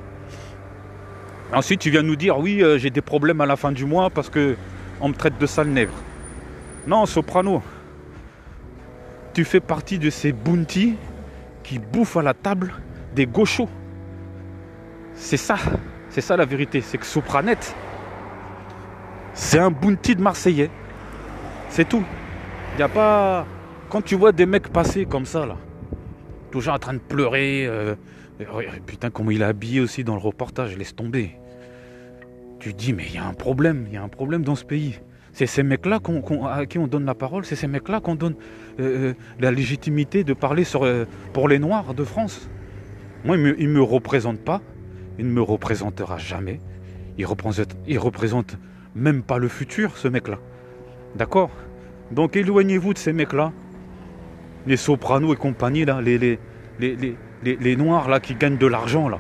Ensuite, 1.53 1.81
tu 1.81 1.91
viens 1.91 2.03
nous 2.03 2.17
dire, 2.17 2.39
oui, 2.39 2.63
euh, 2.63 2.79
j'ai 2.79 2.91
des 2.91 3.01
problèmes 3.01 3.41
à 3.41 3.47
la 3.47 3.57
fin 3.57 3.73
du 3.73 3.85
mois 3.85 4.11
parce 4.11 4.31
que 4.31 4.57
on 5.01 5.09
me 5.09 5.15
traite 5.15 5.39
de 5.39 5.47
sale 5.47 5.69
nègre. 5.69 5.93
Non, 6.87 7.05
Soprano, 7.07 7.63
tu 9.35 9.45
fais 9.45 9.61
partie 9.61 9.99
de 9.99 10.09
ces 10.11 10.33
bounty 10.33 10.95
qui 11.65 11.79
bouffent 11.79 12.17
à 12.17 12.23
la 12.23 12.35
table 12.35 12.73
des 13.15 13.27
gauchos. 13.27 13.69
C'est 15.15 15.37
ça, 15.37 15.57
c'est 16.11 16.21
ça 16.21 16.37
la 16.37 16.45
vérité. 16.45 16.81
C'est 16.81 16.99
que 16.99 17.07
Sopranet, 17.07 17.75
c'est 19.35 19.59
un 19.59 19.71
bounty 19.71 20.15
de 20.15 20.23
Marseillais. 20.23 20.71
C'est 21.69 21.89
tout. 21.89 22.05
Il 22.75 22.77
n'y 22.77 22.83
a 22.83 22.89
pas. 22.89 23.47
Quand 23.91 24.03
tu 24.03 24.15
vois 24.15 24.31
des 24.31 24.47
mecs 24.47 24.69
passer 24.69 25.05
comme 25.05 25.27
ça, 25.27 25.47
là, 25.47 25.57
toujours 26.53 26.75
en 26.75 26.79
train 26.79 26.95
de 26.95 27.01
pleurer. 27.01 27.67
Euh, 27.67 27.97
putain, 28.87 29.11
comment 29.11 29.33
il 29.33 29.43
est 29.43 29.45
habillé 29.45 29.81
aussi 29.81 30.05
dans 30.05 30.15
le 30.15 30.21
reportage, 30.21 30.77
laisse 30.77 30.95
tomber. 30.95 31.33
Tu 32.61 32.73
dis, 32.73 32.93
mais 32.93 33.05
il 33.09 33.17
y 33.17 33.19
a 33.19 33.27
un 33.27 33.35
problème, 33.35 33.87
il 33.89 33.95
y 33.95 33.97
a 33.97 34.03
un 34.03 34.09
problème 34.09 34.45
dans 34.45 34.55
ce 34.55 34.65
pays. 34.65 35.01
C'est 35.33 35.47
ces 35.47 35.65
mecs-là 35.65 35.99
à 36.51 36.67
qui 36.67 36.79
on 36.79 36.87
donne 36.87 37.05
la 37.05 37.17
parole, 37.17 37.45
c'est 37.45 37.57
ces 37.57 37.67
mecs-là 37.67 38.01
qu'on 38.01 38.15
donne 38.15 38.35
euh, 38.79 39.11
euh, 39.11 39.15
la 39.41 39.51
légitimité 39.51 40.23
de 40.23 40.35
parler 40.35 40.65
pour 41.33 41.49
les 41.49 41.59
Noirs 41.59 41.93
de 41.93 42.05
France. 42.05 42.49
Moi, 43.25 43.37
il 43.37 43.43
ne 43.43 43.53
me, 43.53 43.75
me, 43.75 43.83
représente 43.83 44.39
pas, 44.39 44.63
il 45.19 45.27
ne 45.27 45.33
me 45.33 45.43
représentera 45.43 46.17
jamais. 46.17 46.61
Il 47.19 47.27
représente, 47.27 47.77
il 47.89 47.99
représente 47.99 48.57
même 48.95 49.25
pas 49.25 49.39
le 49.39 49.49
futur, 49.49 49.97
ce 49.97 50.07
mec-là. 50.07 50.39
D'accord? 51.17 51.51
Donc 52.13 52.37
éloignez-vous 52.37 52.95
de 52.95 52.99
ces 52.99 53.13
mecs-là. 53.13 53.53
Les 54.67 54.77
sopranos 54.77 55.33
et 55.33 55.37
compagnie, 55.37 55.85
là, 55.85 56.01
les, 56.01 56.19
les, 56.19 56.39
les, 57.43 57.77
noirs 57.77 58.09
là 58.09 58.21
qui 58.21 58.35
gagnent 58.35 58.59
de 58.59 58.67
l'argent 58.67 59.09
là. 59.09 59.19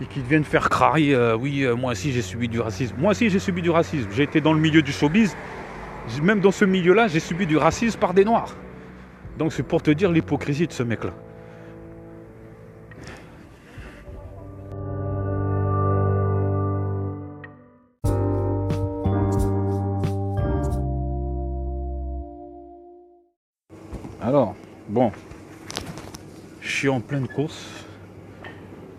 Et 0.00 0.06
qui 0.06 0.20
viennent 0.20 0.44
faire 0.44 0.68
crarier, 0.68 1.14
euh, 1.14 1.36
oui, 1.36 1.62
euh, 1.62 1.76
moi 1.76 1.92
aussi 1.92 2.12
j'ai 2.12 2.22
subi 2.22 2.48
du 2.48 2.60
racisme. 2.60 2.96
Moi 2.98 3.12
aussi 3.12 3.30
j'ai 3.30 3.38
subi 3.38 3.62
du 3.62 3.70
racisme. 3.70 4.08
J'ai 4.14 4.24
été 4.24 4.40
dans 4.40 4.52
le 4.52 4.60
milieu 4.60 4.82
du 4.82 4.92
showbiz. 4.92 5.36
Même 6.22 6.40
dans 6.40 6.50
ce 6.50 6.64
milieu-là, 6.64 7.08
j'ai 7.08 7.20
subi 7.20 7.46
du 7.46 7.56
racisme 7.56 7.98
par 7.98 8.12
des 8.12 8.24
noirs. 8.24 8.54
Donc 9.38 9.52
c'est 9.52 9.62
pour 9.62 9.82
te 9.82 9.90
dire 9.90 10.10
l'hypocrisie 10.10 10.66
de 10.66 10.72
ce 10.72 10.82
mec-là. 10.82 11.12
En 26.88 27.00
pleine 27.00 27.28
course. 27.28 27.84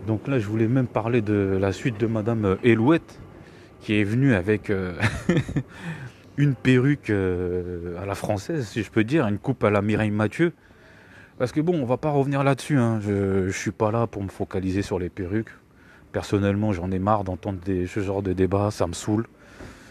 Donc 0.06 0.28
là, 0.28 0.38
je 0.38 0.46
voulais 0.46 0.68
même 0.68 0.86
parler 0.86 1.20
de 1.20 1.58
la 1.60 1.72
suite 1.72 1.98
de 1.98 2.06
Madame 2.06 2.56
Elouette, 2.62 3.20
qui 3.80 4.00
est 4.00 4.04
venue 4.04 4.34
avec 4.34 4.70
euh, 4.70 4.94
une 6.36 6.54
perruque 6.54 7.10
euh, 7.10 8.00
à 8.00 8.06
la 8.06 8.14
française, 8.14 8.66
si 8.68 8.82
je 8.82 8.90
peux 8.90 9.04
dire, 9.04 9.26
une 9.26 9.38
coupe 9.38 9.64
à 9.64 9.70
la 9.70 9.82
Mireille 9.82 10.10
Mathieu. 10.10 10.52
Parce 11.38 11.52
que 11.52 11.60
bon, 11.60 11.74
on 11.74 11.84
va 11.84 11.96
pas 11.96 12.10
revenir 12.10 12.44
là-dessus. 12.44 12.78
Hein. 12.78 13.00
Je, 13.00 13.50
suis 13.50 13.72
pas 13.72 13.90
là 13.90 14.06
pour 14.06 14.22
me 14.22 14.28
focaliser 14.28 14.82
sur 14.82 14.98
les 14.98 15.08
perruques. 15.08 15.52
Personnellement, 16.12 16.72
j'en 16.72 16.90
ai 16.90 16.98
marre 16.98 17.24
d'entendre 17.24 17.58
ce 17.66 18.00
genre 18.00 18.22
de 18.22 18.32
débat. 18.32 18.70
Ça 18.70 18.86
me 18.86 18.92
saoule, 18.92 19.26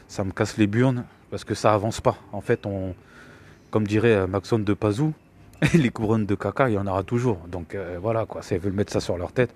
ça 0.08 0.24
me 0.24 0.32
casse 0.32 0.58
les 0.58 0.68
burnes 0.68 1.04
parce 1.30 1.44
que 1.44 1.54
ça 1.54 1.74
avance 1.74 2.02
pas. 2.02 2.18
En 2.32 2.42
fait, 2.42 2.66
on, 2.66 2.96
comme 3.70 3.86
dirait 3.86 4.26
Maxone 4.28 4.64
de 4.64 4.74
Pazou, 4.74 5.14
les 5.74 5.90
couronnes 5.90 6.26
de 6.26 6.36
caca, 6.36 6.70
il 6.70 6.74
y 6.74 6.78
en 6.78 6.88
aura 6.88 7.04
toujours. 7.04 7.38
Donc 7.48 7.76
euh, 7.76 7.98
voilà, 8.02 8.26
quoi. 8.26 8.42
Si 8.42 8.54
elles 8.54 8.60
veulent 8.60 8.74
mettre 8.74 8.94
ça 8.94 9.00
sur 9.00 9.18
leur 9.18 9.32
tête, 9.32 9.54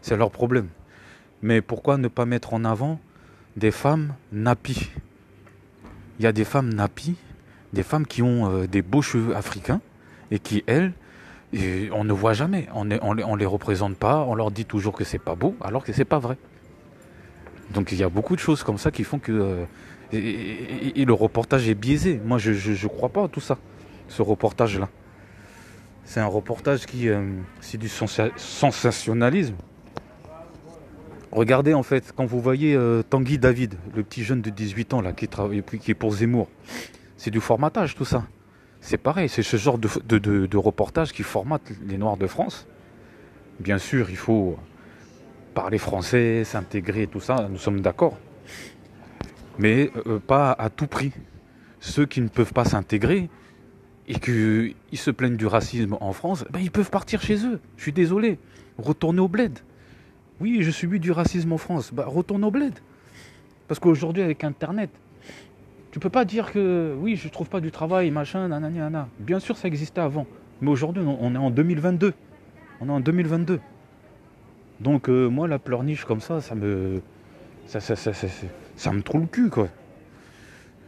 c'est 0.00 0.16
leur 0.16 0.30
problème. 0.30 0.68
Mais 1.42 1.60
pourquoi 1.60 1.96
ne 1.98 2.08
pas 2.08 2.24
mettre 2.24 2.54
en 2.54 2.64
avant 2.64 3.00
des 3.56 3.70
femmes 3.70 4.14
nappies? 4.32 4.90
Il 6.18 6.24
y 6.24 6.26
a 6.26 6.32
des 6.32 6.44
femmes 6.44 6.72
nappies, 6.72 7.16
des 7.72 7.82
femmes 7.82 8.06
qui 8.06 8.22
ont 8.22 8.50
euh, 8.50 8.66
des 8.66 8.82
beaux 8.82 9.02
cheveux 9.02 9.34
africains 9.34 9.80
et 10.30 10.38
qui, 10.38 10.62
elles, 10.66 10.92
on 11.92 12.04
ne 12.04 12.12
voit 12.12 12.32
jamais. 12.32 12.68
On 12.74 12.84
ne 12.84 13.36
les, 13.36 13.46
représente 13.46 13.96
pas, 13.96 14.24
on 14.26 14.34
leur 14.34 14.50
dit 14.50 14.64
toujours 14.64 14.94
que 14.94 15.04
c'est 15.04 15.18
pas 15.18 15.34
beau, 15.34 15.56
alors 15.60 15.84
que 15.84 15.92
c'est 15.92 16.04
pas 16.04 16.18
vrai. 16.18 16.36
Donc 17.74 17.92
il 17.92 17.98
y 17.98 18.02
a 18.02 18.08
beaucoup 18.08 18.36
de 18.36 18.40
choses 18.40 18.62
comme 18.62 18.78
ça 18.78 18.90
qui 18.90 19.04
font 19.04 19.18
que. 19.18 19.32
Euh, 19.32 19.64
et, 20.12 21.04
le 21.04 21.12
reportage 21.12 21.68
est 21.68 21.74
biaisé. 21.74 22.20
Moi, 22.24 22.38
je 22.38 22.50
ne 22.52 22.88
crois 22.88 23.08
pas 23.08 23.24
à 23.24 23.28
tout 23.28 23.40
ça, 23.40 23.56
ce 24.08 24.20
reportage-là. 24.20 24.88
C'est 26.04 26.20
un 26.20 26.26
reportage 26.26 26.86
qui. 26.86 27.08
Euh, 27.08 27.22
c'est 27.60 27.78
du 27.78 27.88
sensationnalisme. 27.88 29.56
Regardez 31.30 31.72
en 31.72 31.82
fait, 31.82 32.12
quand 32.14 32.26
vous 32.26 32.40
voyez 32.40 32.74
euh, 32.74 33.02
Tanguy 33.02 33.38
David, 33.38 33.76
le 33.94 34.02
petit 34.02 34.22
jeune 34.22 34.42
de 34.42 34.50
18 34.50 34.92
ans 34.92 35.00
là, 35.00 35.12
qui, 35.12 35.28
travaille, 35.28 35.62
qui 35.62 35.90
est 35.90 35.94
pour 35.94 36.12
Zemmour, 36.12 36.48
c'est 37.16 37.30
du 37.30 37.40
formatage 37.40 37.94
tout 37.94 38.04
ça. 38.04 38.24
C'est 38.82 38.98
pareil, 38.98 39.28
c'est 39.28 39.42
ce 39.42 39.56
genre 39.56 39.78
de, 39.78 39.88
de, 40.18 40.56
reportage 40.56 41.12
qui 41.12 41.22
formate 41.22 41.62
les 41.86 41.96
Noirs 41.96 42.16
de 42.16 42.26
France. 42.26 42.66
Bien 43.60 43.78
sûr, 43.78 44.10
il 44.10 44.16
faut 44.16 44.58
parler 45.54 45.78
français, 45.78 46.42
s'intégrer, 46.44 47.06
tout 47.06 47.20
ça, 47.20 47.48
nous 47.48 47.58
sommes 47.58 47.80
d'accord. 47.80 48.18
Mais 49.58 49.90
euh, 50.06 50.18
pas 50.18 50.50
à 50.50 50.68
tout 50.68 50.88
prix. 50.88 51.12
Ceux 51.80 52.06
qui 52.06 52.20
ne 52.20 52.28
peuvent 52.28 52.52
pas 52.52 52.64
s'intégrer, 52.64 53.30
et 54.08 54.18
qu'ils 54.18 54.74
se 54.94 55.10
plaignent 55.10 55.36
du 55.36 55.46
racisme 55.46 55.96
en 56.00 56.12
France, 56.12 56.44
ben 56.50 56.60
ils 56.60 56.70
peuvent 56.70 56.90
partir 56.90 57.20
chez 57.22 57.46
eux. 57.46 57.60
Je 57.76 57.82
suis 57.82 57.92
désolé. 57.92 58.38
Retourner 58.78 59.20
au 59.20 59.28
bled. 59.28 59.58
Oui, 60.40 60.58
je 60.62 60.70
subis 60.70 60.98
du 60.98 61.12
racisme 61.12 61.52
en 61.52 61.58
France. 61.58 61.92
Ben, 61.92 62.04
retourne 62.04 62.44
au 62.44 62.50
bled. 62.50 62.74
Parce 63.68 63.78
qu'aujourd'hui, 63.78 64.22
avec 64.22 64.42
Internet, 64.44 64.90
tu 65.92 66.00
peux 66.00 66.10
pas 66.10 66.24
dire 66.24 66.52
que 66.52 66.96
oui, 66.98 67.16
je 67.16 67.28
trouve 67.28 67.48
pas 67.48 67.60
du 67.60 67.70
travail, 67.70 68.10
machin, 68.10 68.48
nanana. 68.48 69.08
Bien 69.20 69.38
sûr, 69.38 69.56
ça 69.56 69.68
existait 69.68 70.00
avant. 70.00 70.26
Mais 70.60 70.70
aujourd'hui, 70.70 71.04
on 71.06 71.34
est 71.34 71.38
en 71.38 71.50
2022. 71.50 72.14
On 72.80 72.88
est 72.88 72.92
en 72.92 73.00
2022. 73.00 73.60
Donc, 74.80 75.08
euh, 75.08 75.28
moi, 75.28 75.46
la 75.46 75.58
pleurniche 75.58 76.04
comme 76.04 76.20
ça, 76.20 76.40
ça 76.40 76.54
me. 76.54 77.00
Ça, 77.66 77.78
ça, 77.78 77.94
ça, 77.94 78.12
ça, 78.74 78.92
me 78.92 79.02
trouve 79.02 79.22
le 79.22 79.26
cul, 79.28 79.50
quoi. 79.50 79.68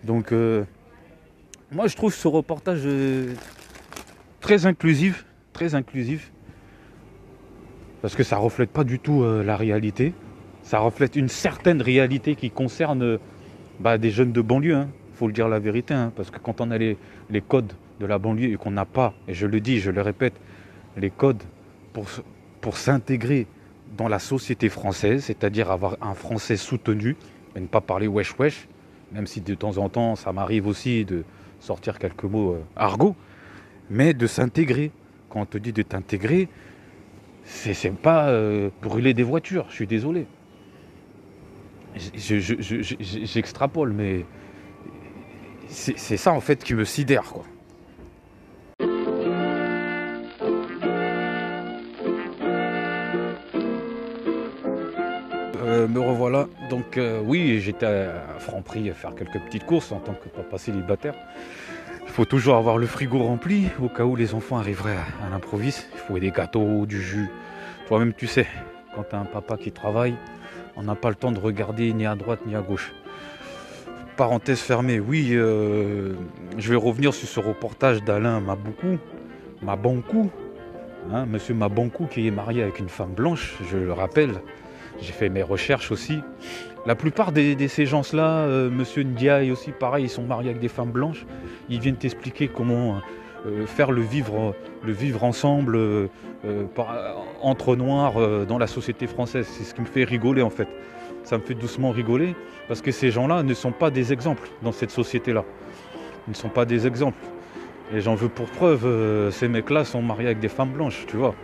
Donc. 0.02 0.32
Euh, 0.32 0.64
moi, 1.72 1.86
je 1.86 1.96
trouve 1.96 2.14
ce 2.14 2.28
reportage 2.28 2.82
euh, 2.84 3.34
très 4.40 4.66
inclusif, 4.66 5.24
très 5.52 5.74
inclusif, 5.74 6.32
parce 8.02 8.14
que 8.14 8.22
ça 8.22 8.36
reflète 8.36 8.70
pas 8.70 8.84
du 8.84 8.98
tout 8.98 9.22
euh, 9.22 9.42
la 9.42 9.56
réalité. 9.56 10.12
Ça 10.62 10.78
reflète 10.78 11.16
une 11.16 11.28
certaine 11.28 11.82
réalité 11.82 12.36
qui 12.36 12.50
concerne 12.50 13.18
bah, 13.80 13.98
des 13.98 14.10
jeunes 14.10 14.32
de 14.32 14.40
banlieue. 14.40 14.72
Il 14.72 14.74
hein. 14.74 14.88
faut 15.14 15.26
le 15.26 15.32
dire 15.32 15.48
la 15.48 15.58
vérité, 15.58 15.94
hein, 15.94 16.12
parce 16.14 16.30
que 16.30 16.38
quand 16.38 16.60
on 16.60 16.70
a 16.70 16.78
les, 16.78 16.96
codes 17.46 17.72
de 18.00 18.06
la 18.06 18.18
banlieue 18.18 18.52
et 18.52 18.56
qu'on 18.56 18.70
n'a 18.70 18.84
pas, 18.84 19.14
et 19.28 19.34
je 19.34 19.46
le 19.46 19.60
dis, 19.60 19.80
je 19.80 19.90
le 19.90 20.02
répète, 20.02 20.34
les 20.96 21.10
codes 21.10 21.42
pour, 21.92 22.06
pour 22.60 22.76
s'intégrer 22.76 23.46
dans 23.96 24.08
la 24.08 24.18
société 24.18 24.68
française, 24.68 25.24
c'est-à-dire 25.24 25.70
avoir 25.70 25.96
un 26.00 26.14
français 26.14 26.56
soutenu 26.56 27.16
et 27.56 27.60
ne 27.60 27.66
pas 27.66 27.80
parler 27.80 28.06
wesh 28.06 28.38
wesh, 28.38 28.68
même 29.12 29.26
si 29.26 29.40
de 29.40 29.54
temps 29.54 29.78
en 29.78 29.88
temps 29.88 30.16
ça 30.16 30.32
m'arrive 30.32 30.66
aussi 30.66 31.04
de, 31.04 31.24
sortir 31.64 31.98
quelques 31.98 32.24
mots 32.24 32.52
euh, 32.52 32.62
argot, 32.76 33.16
mais 33.90 34.14
de 34.14 34.26
s'intégrer. 34.26 34.92
Quand 35.30 35.40
on 35.40 35.46
te 35.46 35.58
dit 35.58 35.72
de 35.72 35.82
t'intégrer, 35.82 36.48
c'est 37.44 37.90
pas 37.90 38.28
euh, 38.28 38.70
brûler 38.82 39.14
des 39.14 39.22
voitures, 39.22 39.66
je 39.70 39.74
suis 39.74 39.86
désolé. 39.86 40.26
J'extrapole, 41.96 43.92
mais 43.92 44.24
c'est 45.68 46.16
ça 46.16 46.32
en 46.32 46.40
fait 46.40 46.62
qui 46.62 46.74
me 46.74 46.84
sidère 46.84 47.24
quoi. 47.24 47.44
Me 55.86 56.00
revoilà. 56.00 56.48
Donc 56.70 56.98
euh, 56.98 57.20
oui, 57.24 57.60
j'étais 57.60 57.86
à 57.86 58.38
Franprix 58.38 58.90
à 58.90 58.94
faire 58.94 59.14
quelques 59.14 59.38
petites 59.40 59.64
courses 59.64 59.92
en 59.92 59.98
tant 59.98 60.14
que 60.14 60.28
papa 60.28 60.58
célibataire. 60.58 61.14
Il 62.02 62.10
faut 62.10 62.24
toujours 62.24 62.56
avoir 62.56 62.78
le 62.78 62.86
frigo 62.86 63.18
rempli 63.18 63.68
au 63.82 63.88
cas 63.88 64.04
où 64.04 64.14
les 64.14 64.34
enfants 64.34 64.58
arriveraient 64.58 64.96
à, 64.96 65.30
l'improviste. 65.30 65.88
Il 65.94 65.98
faut 65.98 66.18
des 66.18 66.30
gâteaux, 66.30 66.86
du 66.86 67.02
jus. 67.02 67.28
Toi-même, 67.88 68.12
tu 68.14 68.26
sais, 68.26 68.46
quand 68.94 69.04
tu 69.08 69.16
un 69.16 69.24
papa 69.24 69.56
qui 69.56 69.72
travaille, 69.72 70.14
on 70.76 70.82
n'a 70.82 70.94
pas 70.94 71.08
le 71.08 71.16
temps 71.16 71.32
de 71.32 71.40
regarder 71.40 71.92
ni 71.92 72.06
à 72.06 72.14
droite 72.14 72.40
ni 72.46 72.54
à 72.54 72.60
gauche. 72.60 72.92
Parenthèse 74.16 74.60
fermée, 74.60 75.00
oui, 75.00 75.30
euh, 75.32 76.14
je 76.56 76.70
vais 76.70 76.76
revenir 76.76 77.12
sur 77.12 77.26
ce 77.26 77.40
reportage 77.40 78.04
d'Alain 78.04 78.38
Maboukou, 78.38 78.98
Mabankou, 79.60 80.30
hein, 81.12 81.26
monsieur 81.26 81.54
Mabankou 81.54 82.06
qui 82.06 82.28
est 82.28 82.30
marié 82.30 82.62
avec 82.62 82.78
une 82.78 82.88
femme 82.88 83.12
blanche, 83.12 83.56
je 83.68 83.76
le 83.76 83.92
rappelle, 83.92 84.40
j'ai 85.00 85.12
fait 85.12 85.28
mes 85.28 85.42
recherches 85.42 85.90
aussi. 85.90 86.20
La 86.86 86.94
plupart 86.94 87.32
de 87.32 87.66
ces 87.66 87.86
gens-là, 87.86 88.40
euh, 88.40 88.68
Monsieur 88.70 89.04
Ndiaye 89.04 89.50
aussi, 89.50 89.72
pareil, 89.72 90.04
ils 90.04 90.10
sont 90.10 90.22
mariés 90.22 90.50
avec 90.50 90.60
des 90.60 90.68
femmes 90.68 90.90
blanches. 90.90 91.24
Ils 91.70 91.80
viennent 91.80 91.96
t'expliquer 91.96 92.48
comment 92.48 93.00
euh, 93.46 93.66
faire 93.66 93.90
le 93.90 94.02
vivre, 94.02 94.54
le 94.82 94.92
vivre 94.92 95.24
ensemble 95.24 95.76
euh, 95.76 96.08
entre 97.40 97.74
noirs 97.74 98.14
dans 98.46 98.58
la 98.58 98.66
société 98.66 99.06
française. 99.06 99.46
C'est 99.50 99.64
ce 99.64 99.74
qui 99.74 99.80
me 99.80 99.86
fait 99.86 100.04
rigoler 100.04 100.42
en 100.42 100.50
fait. 100.50 100.68
Ça 101.22 101.38
me 101.38 101.42
fait 101.42 101.54
doucement 101.54 101.90
rigoler 101.90 102.36
parce 102.68 102.82
que 102.82 102.90
ces 102.90 103.10
gens-là 103.10 103.42
ne 103.42 103.54
sont 103.54 103.72
pas 103.72 103.90
des 103.90 104.12
exemples 104.12 104.50
dans 104.62 104.72
cette 104.72 104.90
société-là. 104.90 105.42
Ils 106.28 106.32
ne 106.32 106.36
sont 106.36 106.50
pas 106.50 106.66
des 106.66 106.86
exemples. 106.86 107.18
Et 107.94 108.02
j'en 108.02 108.14
veux 108.14 108.28
pour 108.28 108.46
preuve, 108.46 109.30
ces 109.30 109.48
mecs-là 109.48 109.86
sont 109.86 110.02
mariés 110.02 110.26
avec 110.26 110.40
des 110.40 110.48
femmes 110.48 110.72
blanches, 110.72 111.04
tu 111.06 111.16
vois. 111.16 111.34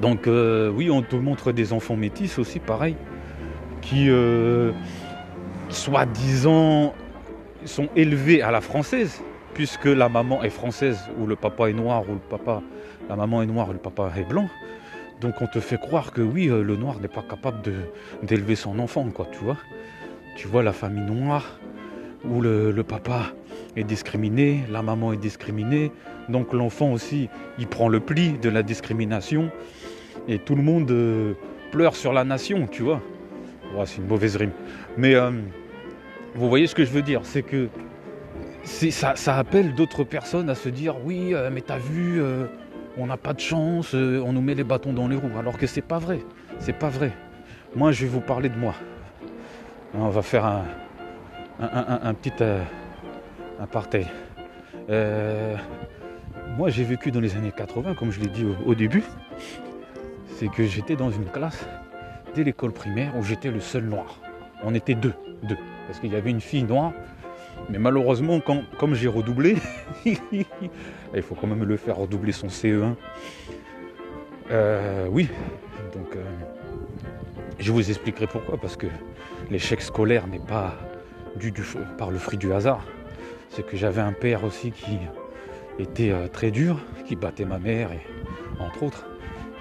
Donc 0.00 0.26
euh, 0.26 0.70
oui, 0.70 0.90
on 0.90 1.02
te 1.02 1.16
montre 1.16 1.52
des 1.52 1.72
enfants 1.72 1.96
métis 1.96 2.38
aussi, 2.38 2.58
pareil, 2.58 2.96
qui, 3.80 4.10
euh, 4.10 4.72
soi-disant, 5.68 6.94
sont 7.64 7.88
élevés 7.96 8.42
à 8.42 8.50
la 8.50 8.60
française, 8.60 9.22
puisque 9.54 9.86
la 9.86 10.08
maman 10.08 10.42
est 10.42 10.50
française, 10.50 11.00
ou 11.18 11.26
le 11.26 11.36
papa 11.36 11.70
est 11.70 11.72
noir, 11.72 12.02
ou 12.08 12.14
le 12.14 12.18
papa, 12.18 12.62
la 13.08 13.16
maman 13.16 13.42
est 13.42 13.46
noire, 13.46 13.72
le 13.72 13.78
papa 13.78 14.12
est 14.16 14.28
blanc. 14.28 14.48
Donc 15.20 15.40
on 15.40 15.46
te 15.46 15.60
fait 15.60 15.78
croire 15.78 16.12
que 16.12 16.20
oui, 16.20 16.48
euh, 16.48 16.62
le 16.62 16.76
noir 16.76 17.00
n'est 17.00 17.08
pas 17.08 17.22
capable 17.22 17.62
d'élever 18.22 18.54
son 18.54 18.78
enfant, 18.78 19.08
quoi, 19.10 19.26
tu 19.32 19.38
vois. 19.38 19.56
Tu 20.36 20.46
vois 20.46 20.62
la 20.62 20.72
famille 20.72 21.04
noire, 21.04 21.58
où 22.28 22.40
le, 22.40 22.82
papa 22.82 23.32
est 23.76 23.84
discriminé, 23.84 24.64
la 24.70 24.82
maman 24.82 25.12
est 25.12 25.18
discriminée, 25.18 25.92
donc 26.28 26.52
l'enfant 26.52 26.92
aussi, 26.92 27.28
il 27.58 27.66
prend 27.66 27.88
le 27.88 28.00
pli 28.00 28.32
de 28.32 28.48
la 28.48 28.62
discrimination, 28.62 29.50
et 30.28 30.38
tout 30.38 30.54
le 30.54 30.62
monde 30.62 30.90
euh, 30.90 31.34
pleure 31.70 31.96
sur 31.96 32.12
la 32.12 32.24
nation, 32.24 32.66
tu 32.66 32.82
vois. 32.82 33.02
c'est 33.84 33.98
une 33.98 34.06
mauvaise 34.06 34.36
rime. 34.36 34.52
Mais 34.96 35.14
euh, 35.14 35.30
vous 36.34 36.48
voyez 36.48 36.66
ce 36.66 36.74
que 36.74 36.84
je 36.84 36.90
veux 36.90 37.02
dire, 37.02 37.20
c'est 37.24 37.42
que 37.42 37.68
ça, 38.64 39.36
appelle 39.36 39.74
d'autres 39.74 40.04
personnes 40.04 40.50
à 40.50 40.54
se 40.54 40.68
dire 40.68 40.96
oui, 41.04 41.34
mais 41.52 41.60
t'as 41.60 41.78
vu 41.78 42.20
on 42.98 43.06
n'a 43.06 43.16
pas 43.16 43.32
de 43.32 43.40
chance, 43.40 43.94
euh, 43.94 44.22
on 44.24 44.32
nous 44.32 44.40
met 44.40 44.54
les 44.54 44.64
bâtons 44.64 44.92
dans 44.92 45.08
les 45.08 45.16
roues. 45.16 45.38
Alors 45.38 45.58
que 45.58 45.66
c'est 45.66 45.82
pas 45.82 45.98
vrai. 45.98 46.20
C'est 46.58 46.72
pas 46.72 46.88
vrai. 46.88 47.12
Moi, 47.74 47.92
je 47.92 48.02
vais 48.02 48.10
vous 48.10 48.20
parler 48.20 48.48
de 48.48 48.56
moi. 48.56 48.74
On 49.94 50.08
va 50.08 50.22
faire 50.22 50.44
un, 50.44 50.64
un, 51.60 52.14
petit 52.14 52.32
euh, 52.40 52.62
aparté. 53.60 54.06
Euh, 54.88 55.56
moi, 56.56 56.70
j'ai 56.70 56.84
vécu 56.84 57.10
dans 57.10 57.20
les 57.20 57.36
années 57.36 57.52
80, 57.54 57.94
comme 57.94 58.10
je 58.10 58.20
l'ai 58.20 58.28
dit 58.28 58.46
au, 58.64 58.74
début. 58.74 59.04
C'est 60.38 60.48
que 60.48 60.64
j'étais 60.64 60.96
dans 60.96 61.10
une 61.10 61.24
classe 61.24 61.66
dès 62.34 62.44
l'école 62.44 62.72
primaire 62.72 63.16
où 63.16 63.22
j'étais 63.22 63.50
le 63.50 63.60
seul 63.60 63.84
noir. 63.84 64.20
On 64.62 64.74
était 64.74 64.94
deux, 64.94 65.14
deux. 65.42 65.56
Parce 65.86 65.98
qu'il 65.98 66.12
y 66.12 66.16
avait 66.16 66.30
une 66.30 66.40
fille 66.40 66.64
noire 66.64 66.92
mais 67.68 67.78
malheureusement, 67.78 68.40
comme 68.40 68.94
j'ai 68.94 69.08
redoublé, 69.08 69.56
il 70.04 71.22
faut 71.22 71.34
quand 71.34 71.46
même 71.46 71.64
le 71.64 71.76
faire 71.76 71.96
redoubler 71.96 72.32
son 72.32 72.46
CE1. 72.46 72.94
Euh, 74.50 75.06
oui, 75.10 75.28
donc 75.92 76.14
euh, 76.14 76.22
je 77.58 77.72
vous 77.72 77.88
expliquerai 77.90 78.28
pourquoi. 78.28 78.56
Parce 78.58 78.76
que 78.76 78.86
l'échec 79.50 79.80
scolaire 79.80 80.28
n'est 80.28 80.38
pas 80.38 80.74
dû 81.34 81.52
par 81.98 82.10
le 82.10 82.18
fruit 82.18 82.38
du 82.38 82.52
hasard. 82.52 82.84
C'est 83.50 83.66
que 83.66 83.76
j'avais 83.76 84.00
un 84.00 84.12
père 84.12 84.44
aussi 84.44 84.70
qui 84.70 84.98
était 85.78 86.10
euh, 86.10 86.28
très 86.28 86.52
dur, 86.52 86.78
qui 87.06 87.16
battait 87.16 87.44
ma 87.44 87.58
mère, 87.58 87.90
entre 88.60 88.84
autres, 88.84 89.06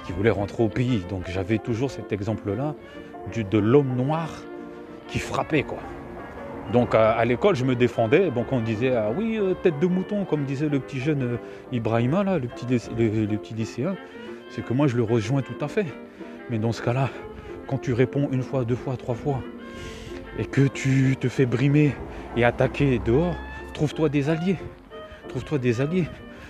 qui 0.05 0.11
voulait 0.11 0.29
rentrer 0.29 0.63
au 0.63 0.69
pays. 0.69 1.03
Donc 1.09 1.23
j'avais 1.27 1.57
toujours 1.57 1.91
cet 1.91 2.11
exemple-là 2.11 2.75
de 3.35 3.57
l'homme 3.57 3.95
noir 3.95 4.29
qui 5.07 5.19
frappait, 5.19 5.63
quoi. 5.63 5.79
Donc 6.73 6.95
à, 6.95 7.23
l'école, 7.25 7.55
je 7.55 7.63
me 7.63 7.75
défendais. 7.75 8.31
Donc 8.31 8.51
on 8.51 8.59
disait 8.59 8.95
ah 8.95 9.09
oui, 9.15 9.37
euh, 9.37 9.53
tête 9.53 9.79
de 9.79 9.87
mouton, 9.87 10.25
comme 10.25 10.45
disait 10.45 10.69
le 10.69 10.79
petit 10.79 10.99
jeune 10.99 11.21
euh, 11.21 11.37
Ibrahima, 11.71 12.23
là, 12.23 12.39
le 12.39 12.47
petit, 12.47 12.65
le, 12.67 13.37
petit 13.37 13.53
lycéen. 13.53 13.95
C'est 14.49 14.63
que 14.63 14.73
moi 14.73 14.87
je 14.87 14.95
le 14.95 15.03
rejoins 15.03 15.41
tout 15.41 15.63
à 15.63 15.67
fait. 15.67 15.85
Mais 16.49 16.57
dans 16.57 16.71
ce 16.71 16.81
cas-là, 16.81 17.09
quand 17.67 17.77
tu 17.77 17.93
réponds 17.93 18.29
une 18.31 18.43
fois, 18.43 18.65
deux 18.65 18.75
fois, 18.75 18.97
trois 18.97 19.15
fois, 19.15 19.41
et 20.37 20.45
que 20.45 20.67
tu 20.67 21.15
te 21.19 21.29
fais 21.29 21.45
brimer 21.45 21.93
et 22.35 22.43
attaquer 22.43 22.99
dehors, 23.03 23.35
trouve-toi 23.73 24.09
des 24.09 24.29
alliés. 24.29 24.57
Trouve-toi 25.29 25.57
des 25.59 25.81
alliés. 25.81 26.07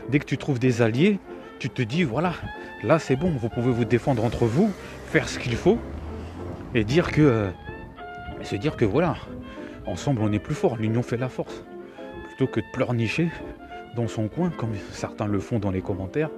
Dès 0.10 0.20
que 0.20 0.26
tu 0.26 0.38
trouves 0.38 0.60
des 0.60 0.82
alliés, 0.82 1.20
tu 1.60 1.70
te 1.70 1.82
dis 1.82 2.04
voilà, 2.04 2.34
là 2.84 3.00
c'est 3.00 3.16
bon, 3.16 3.32
vous 3.32 3.50
pouvez 3.50 3.72
vous 3.72 3.86
défendre 3.86 4.24
entre 4.24 4.46
vous, 4.46 4.72
faire 5.08 5.28
ce 5.28 5.40
qu'il 5.40 5.56
faut, 5.56 5.78
et 6.74 6.84
dire 6.84 7.12
que. 7.12 7.22
Euh, 7.22 7.50
se 8.46 8.56
dire 8.56 8.76
que 8.76 8.86
voilà, 8.86 9.16
ensemble 9.86 10.22
on 10.22 10.32
est 10.32 10.40
plus 10.40 10.56
fort, 10.56 10.78
l'union 10.78 11.02
fait 11.02 11.18
la 11.18 11.30
force. 11.30 11.66
Plutôt 12.28 12.48
que 12.48 12.60
de 12.60 12.66
pleurnicher 12.74 13.30
dans 13.96 14.08
son 14.08 14.28
coin, 14.28 14.50
comme 14.50 14.74
certains 14.92 15.28
le 15.28 15.40
font 15.40 15.60
dans 15.60 15.72
les 15.72 15.82
commentaires, 15.82 16.30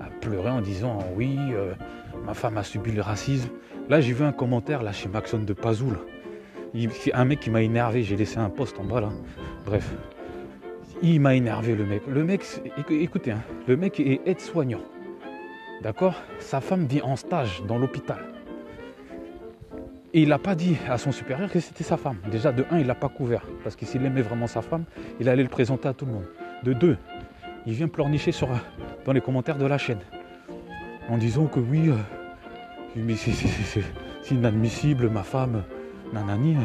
à 0.00 0.08
pleurer 0.20 0.50
en 0.50 0.60
disant 0.60 0.98
oui, 1.14 1.38
euh, 1.52 1.74
ma 2.24 2.34
femme 2.34 2.58
a 2.58 2.62
subi 2.62 2.92
le 2.92 3.02
racisme. 3.02 3.50
Là 3.88 4.00
j'ai 4.00 4.12
vu 4.12 4.24
un 4.24 4.32
commentaire 4.32 4.82
là 4.82 4.92
chez 4.92 5.08
Maxon 5.08 5.38
de 5.38 5.52
Pazoul. 5.52 5.98
un 7.12 7.24
mec 7.24 7.40
qui 7.40 7.50
m'a 7.50 7.62
énervé, 7.62 8.02
j'ai 8.02 8.16
laissé 8.16 8.38
un 8.38 8.50
post 8.50 8.78
en 8.80 8.84
bas 8.84 9.00
là. 9.00 9.10
Bref. 9.64 9.88
Il 11.02 11.20
m'a 11.20 11.34
énervé 11.34 11.76
le 11.76 11.84
mec. 11.84 12.02
Le 12.08 12.24
mec, 12.24 12.42
écoutez, 12.88 13.32
hein, 13.32 13.42
le 13.68 13.76
mec 13.76 14.00
est 14.00 14.22
aide-soignant. 14.24 14.80
D'accord? 15.82 16.14
Sa 16.38 16.60
femme 16.60 16.86
vit 16.86 17.02
en 17.02 17.16
stage 17.16 17.62
dans 17.66 17.78
l'hôpital. 17.78 18.18
Et 20.14 20.22
il 20.22 20.30
n'a 20.30 20.38
pas 20.38 20.54
dit 20.54 20.76
à 20.88 20.96
son 20.96 21.12
supérieur 21.12 21.50
que 21.50 21.60
c'était 21.60 21.84
sa 21.84 21.96
femme. 21.96 22.16
Déjà, 22.30 22.50
de 22.50 22.64
un, 22.70 22.78
il 22.78 22.86
l'a 22.86 22.94
pas 22.94 23.08
couvert. 23.08 23.42
Parce 23.62 23.76
que 23.76 23.84
s'il 23.84 24.04
aimait 24.04 24.22
vraiment 24.22 24.46
sa 24.46 24.62
femme, 24.62 24.84
il 25.20 25.28
allait 25.28 25.42
le 25.42 25.48
présenter 25.48 25.88
à 25.88 25.92
tout 25.92 26.06
le 26.06 26.12
monde. 26.12 26.26
De 26.62 26.72
deux, 26.72 26.96
il 27.66 27.74
vient 27.74 27.88
pleurnicher 27.88 28.30
dans 29.04 29.12
les 29.12 29.20
commentaires 29.20 29.58
de 29.58 29.66
la 29.66 29.76
chaîne. 29.76 30.00
En 31.08 31.18
disant 31.18 31.46
que 31.46 31.60
oui, 31.60 31.90
euh, 31.90 33.14
c'est 33.14 34.34
inadmissible, 34.34 35.10
ma 35.10 35.22
femme, 35.22 35.64
nanani. 36.12 36.56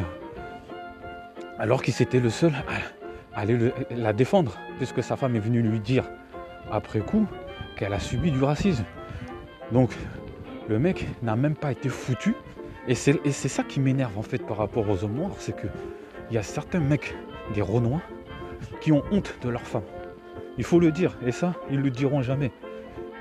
Alors 1.60 1.84
qu'il 1.84 1.94
s'était 1.94 2.22
le 2.22 2.30
seul 2.30 2.54
à 3.36 3.42
aller 3.42 3.74
la 3.92 4.14
défendre. 4.14 4.58
Puisque 4.78 5.04
sa 5.04 5.18
femme 5.18 5.36
est 5.36 5.40
venue 5.40 5.62
lui 5.62 5.80
dire, 5.80 6.06
après 6.72 7.02
coup, 7.02 7.28
qu'elle 7.76 7.94
a 7.94 8.00
subi 8.00 8.32
du 8.32 8.42
racisme. 8.42 8.86
Donc, 9.72 9.92
le 10.70 10.80
mec 10.80 11.08
n'a 11.22 11.36
même 11.36 11.56
pas 11.56 11.72
été 11.72 11.90
foutu 11.90 12.36
et 12.88 12.96
c'est 12.96 13.48
ça 13.48 13.64
qui 13.64 13.80
m'énerve 13.80 14.18
en 14.18 14.24
fait 14.24 14.46
par 14.46 14.58
rapport 14.58 14.90
aux 14.90 15.04
hommes 15.04 15.14
noirs, 15.14 15.36
c'est 15.38 15.56
qu'il 15.56 15.70
y 16.32 16.38
a 16.38 16.44
certains 16.44 16.80
mecs, 16.80 17.16
des 17.54 17.62
Renois, 17.62 18.02
qui 18.80 18.92
ont 18.92 19.04
honte 19.12 19.36
de 19.44 19.50
leur 19.50 19.62
femme. 19.62 19.84
Il 20.58 20.64
faut 20.64 20.80
le 20.80 20.92
dire, 20.92 21.16
et 21.26 21.32
ça, 21.32 21.54
ils 21.70 21.80
le 21.80 21.92
diront 21.92 22.22
jamais. 22.22 22.52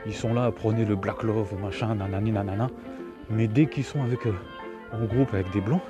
Ils 0.06 0.14
sont 0.14 0.32
là 0.32 0.44
à 0.44 0.50
prôner 0.50 0.84
le 0.84 0.96
black 0.96 1.22
love, 1.22 1.54
machin, 1.60 1.94
nanani, 1.94 2.32
nanana. 2.32 2.70
Mais 3.28 3.48
dès 3.48 3.66
qu'ils 3.66 3.84
sont 3.84 4.02
avec, 4.02 4.26
euh, 4.26 4.32
en 4.92 5.04
groupe 5.04 5.34
avec 5.34 5.50
des 5.50 5.60
blancs, 5.60 5.82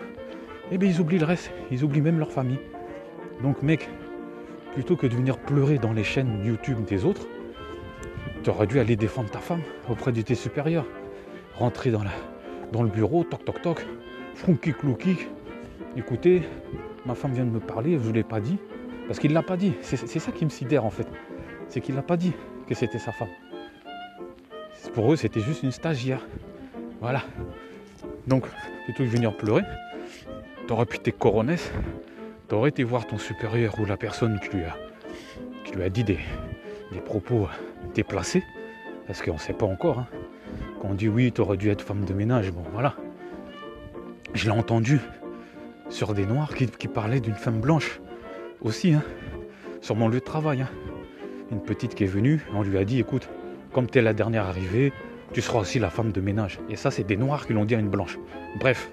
eh 0.72 0.78
bien 0.78 0.88
ils 0.88 1.00
oublient 1.00 1.18
le 1.18 1.26
reste, 1.26 1.52
ils 1.70 1.84
oublient 1.84 2.02
même 2.02 2.18
leur 2.18 2.32
famille. 2.32 2.58
Donc 3.42 3.62
mec, 3.62 3.88
plutôt 4.72 4.96
que 4.96 5.06
de 5.06 5.14
venir 5.14 5.38
pleurer 5.38 5.78
dans 5.78 5.92
les 5.92 6.04
chaînes 6.04 6.44
YouTube 6.44 6.84
des 6.84 7.04
autres, 7.04 7.26
tu 8.42 8.50
aurais 8.50 8.66
dû 8.66 8.78
aller 8.80 8.96
défendre 8.96 9.30
ta 9.30 9.38
femme 9.38 9.62
auprès 9.88 10.12
de 10.12 10.22
tes 10.22 10.34
supérieurs. 10.34 10.86
Rentrer 11.56 11.90
dans 11.90 12.02
la, 12.02 12.12
dans 12.72 12.82
le 12.82 12.88
bureau, 12.88 13.24
toc 13.24 13.44
toc 13.44 13.60
toc, 13.62 13.86
funky 14.34 14.72
clouki. 14.72 15.18
Écoutez, 15.96 16.42
ma 17.04 17.14
femme 17.14 17.32
vient 17.32 17.44
de 17.44 17.50
me 17.50 17.60
parler, 17.60 17.98
je 18.02 18.08
ne 18.08 18.14
l'ai 18.14 18.22
pas 18.22 18.40
dit. 18.40 18.58
Parce 19.06 19.18
qu'il 19.18 19.30
ne 19.30 19.34
l'a 19.34 19.42
pas 19.42 19.56
dit. 19.56 19.74
C'est 19.82 19.96
ça 19.96 20.32
qui 20.32 20.44
me 20.44 20.50
sidère 20.50 20.84
en 20.84 20.90
fait. 20.90 21.06
C'est 21.68 21.80
qu'il 21.80 21.94
n'a 21.94 22.02
pas 22.02 22.16
dit 22.16 22.32
que 22.66 22.74
c'était 22.74 22.98
sa 22.98 23.12
femme. 23.12 23.28
Pour 24.94 25.12
eux, 25.12 25.16
c'était 25.16 25.40
juste 25.40 25.62
une 25.62 25.72
stagiaire. 25.72 26.26
Voilà. 27.00 27.22
Donc, 28.26 28.46
plutôt 28.84 29.04
que 29.04 29.08
de 29.08 29.12
venir 29.12 29.36
pleurer, 29.36 29.62
t'aurais 30.66 30.86
pu 30.86 30.98
t'es 30.98 31.12
coronesse, 31.12 31.72
t'aurais 32.48 32.70
été 32.70 32.82
voir 32.84 33.06
ton 33.06 33.18
supérieur 33.18 33.78
ou 33.78 33.84
la 33.84 33.96
personne 33.96 34.40
qui 34.40 34.56
lui 34.56 34.64
a, 34.64 34.76
qui 35.64 35.74
lui 35.74 35.82
a 35.82 35.90
dit 35.90 36.04
des, 36.04 36.18
des 36.92 37.00
propos 37.00 37.48
déplacés, 37.94 38.42
parce 39.06 39.22
qu'on 39.22 39.34
ne 39.34 39.38
sait 39.38 39.52
pas 39.52 39.66
encore. 39.66 40.00
Hein. 40.00 40.06
Quand 40.80 40.88
on 40.88 40.94
dit 40.94 41.08
oui, 41.08 41.32
tu 41.32 41.40
aurais 41.40 41.56
dû 41.56 41.70
être 41.70 41.82
femme 41.82 42.04
de 42.04 42.14
ménage, 42.14 42.50
bon 42.52 42.62
voilà. 42.72 42.94
Je 44.34 44.44
l'ai 44.44 44.50
entendu 44.50 45.00
sur 45.88 46.14
des 46.14 46.24
noirs 46.24 46.54
qui, 46.54 46.88
parlaient 46.88 47.20
d'une 47.20 47.34
femme 47.34 47.60
blanche 47.60 48.00
aussi, 48.62 48.94
hein, 48.94 49.02
sur 49.80 49.96
mon 49.96 50.08
lieu 50.08 50.20
de 50.20 50.24
travail. 50.24 50.62
Hein. 50.62 50.68
Une 51.50 51.60
petite 51.60 51.94
qui 51.94 52.04
est 52.04 52.08
venue, 52.08 52.40
on 52.54 52.62
lui 52.62 52.78
a 52.78 52.84
dit 52.84 53.00
écoute, 53.00 53.28
comme 53.72 53.90
tu 53.90 53.98
es 53.98 54.02
la 54.02 54.14
dernière 54.14 54.46
arrivée, 54.46 54.92
tu 55.32 55.40
seras 55.40 55.60
aussi 55.60 55.78
la 55.78 55.90
femme 55.90 56.12
de 56.12 56.20
ménage. 56.20 56.60
Et 56.68 56.76
ça, 56.76 56.90
c'est 56.90 57.04
des 57.04 57.16
noirs 57.16 57.46
qui 57.46 57.52
l'ont 57.52 57.64
dit 57.64 57.74
à 57.74 57.78
une 57.78 57.88
blanche. 57.88 58.18
Bref. 58.58 58.90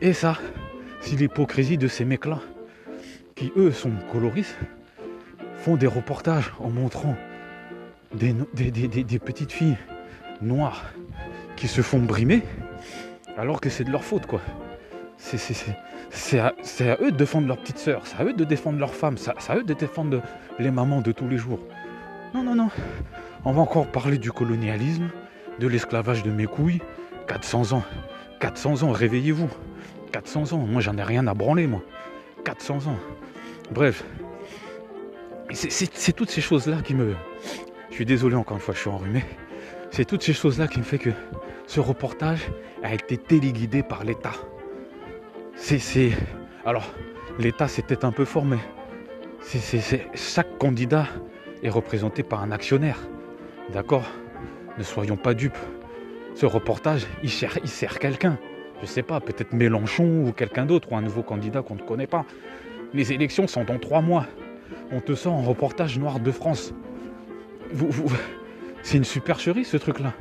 Et 0.00 0.12
ça, 0.12 0.38
si 1.00 1.16
l'hypocrisie 1.16 1.78
de 1.78 1.88
ces 1.88 2.04
mecs-là, 2.04 2.40
qui 3.34 3.52
eux 3.56 3.70
sont 3.70 3.92
coloristes, 4.12 4.56
font 5.56 5.76
des 5.76 5.86
reportages 5.86 6.52
en 6.60 6.70
montrant 6.70 7.16
des, 8.14 9.18
petites 9.18 9.52
filles 9.52 9.76
noirs 10.40 10.84
qui 11.56 11.68
se 11.68 11.80
font 11.80 11.98
brimer 11.98 12.42
alors 13.36 13.60
que 13.60 13.68
c'est 13.68 13.84
de 13.84 13.90
leur 13.90 14.04
faute 14.04 14.26
quoi. 14.26 14.40
C'est 15.18 16.38
à, 16.38 16.48
à, 16.48 17.02
eux 17.02 17.10
de 17.10 17.16
défendre 17.16 17.48
leur 17.48 17.58
petite 17.58 17.78
sœur, 17.78 18.02
c'est 18.06 18.20
à 18.20 18.24
eux 18.24 18.32
de 18.32 18.44
défendre 18.44 18.78
leur 18.78 18.94
femme, 18.94 19.16
c'est 19.16 19.30
à 19.50 19.56
eux 19.56 19.64
de 19.64 19.74
défendre 19.74 20.22
les 20.58 20.70
mamans 20.70 21.00
de 21.00 21.12
tous 21.12 21.28
les 21.28 21.38
jours. 21.38 21.60
Non, 22.34 22.42
non, 22.42 22.54
non. 22.54 22.68
On 23.44 23.52
va 23.52 23.62
encore 23.62 23.86
parler 23.86 24.18
du 24.18 24.30
colonialisme, 24.30 25.08
de 25.58 25.66
l'esclavage 25.66 26.22
de 26.22 26.30
mes 26.30 26.46
couilles. 26.46 26.80
400 27.28 27.72
ans. 27.72 27.82
400 28.40 28.82
ans, 28.82 28.92
réveillez-vous. 28.92 29.48
400 30.12 30.52
ans, 30.52 30.58
moi 30.58 30.80
j'en 30.80 30.96
ai 30.96 31.02
rien 31.02 31.26
à 31.26 31.34
branler, 31.34 31.66
moi. 31.66 31.82
400 32.44 32.88
ans. 32.88 32.98
Bref. 33.70 34.04
C'est 35.52 36.12
toutes 36.12 36.30
ces 36.30 36.40
choses-là 36.40 36.78
qui 36.82 36.94
me... 36.94 37.14
Je 37.90 37.94
suis 37.94 38.04
désolé 38.04 38.36
encore 38.36 38.56
une 38.56 38.62
fois, 38.62 38.74
je 38.74 38.80
suis 38.80 38.90
enrhumé 38.90 39.22
C'est 39.90 40.04
toutes 40.04 40.22
ces 40.22 40.32
choses-là 40.32 40.68
qui 40.68 40.78
me 40.78 40.84
fait 40.84 40.98
que 40.98 41.10
ce 41.66 41.80
reportage 41.80 42.50
a 42.82 42.94
été 42.94 43.16
téléguidé 43.16 43.82
par 43.82 44.04
l'État. 44.04 44.34
C'est, 45.54 46.10
alors, 46.64 46.84
l'État 47.38 47.68
c'est 47.68 47.82
peut-être 47.82 48.04
un 48.04 48.12
peu 48.12 48.24
fort, 48.24 48.44
mais 48.44 48.58
c'est, 49.40 50.06
chaque 50.14 50.58
candidat 50.58 51.06
est 51.62 51.70
représenté 51.70 52.22
par 52.22 52.42
un 52.42 52.50
actionnaire. 52.50 52.98
D'accord? 53.72 54.04
Ne 54.78 54.82
soyons 54.82 55.16
pas 55.16 55.34
dupes. 55.34 55.58
Ce 56.34 56.44
reportage, 56.44 57.06
il 57.22 57.30
sert, 57.30 57.58
il 57.62 57.68
sert 57.68 57.98
quelqu'un. 57.98 58.38
Je 58.82 58.86
sais 58.86 59.02
pas, 59.02 59.20
peut-être 59.20 59.54
Mélenchon 59.54 60.24
ou 60.26 60.32
quelqu'un 60.32 60.66
d'autre, 60.66 60.92
ou 60.92 60.96
un 60.96 61.00
nouveau 61.00 61.22
candidat 61.22 61.62
qu'on 61.62 61.76
ne 61.76 61.82
connaît 61.82 62.06
pas. 62.06 62.26
Les 62.92 63.12
élections 63.12 63.46
sont 63.46 63.64
dans 63.64 63.78
trois 63.78 64.02
mois. 64.02 64.26
On 64.92 65.00
te 65.00 65.14
sort 65.14 65.34
un 65.34 65.42
reportage 65.42 65.98
noir 65.98 66.20
de 66.20 66.30
France. 66.30 66.74
C'est 68.82 68.96
une 68.96 69.04
supercherie 69.04 69.64
ce 69.64 69.76
truc-là. 69.76 70.12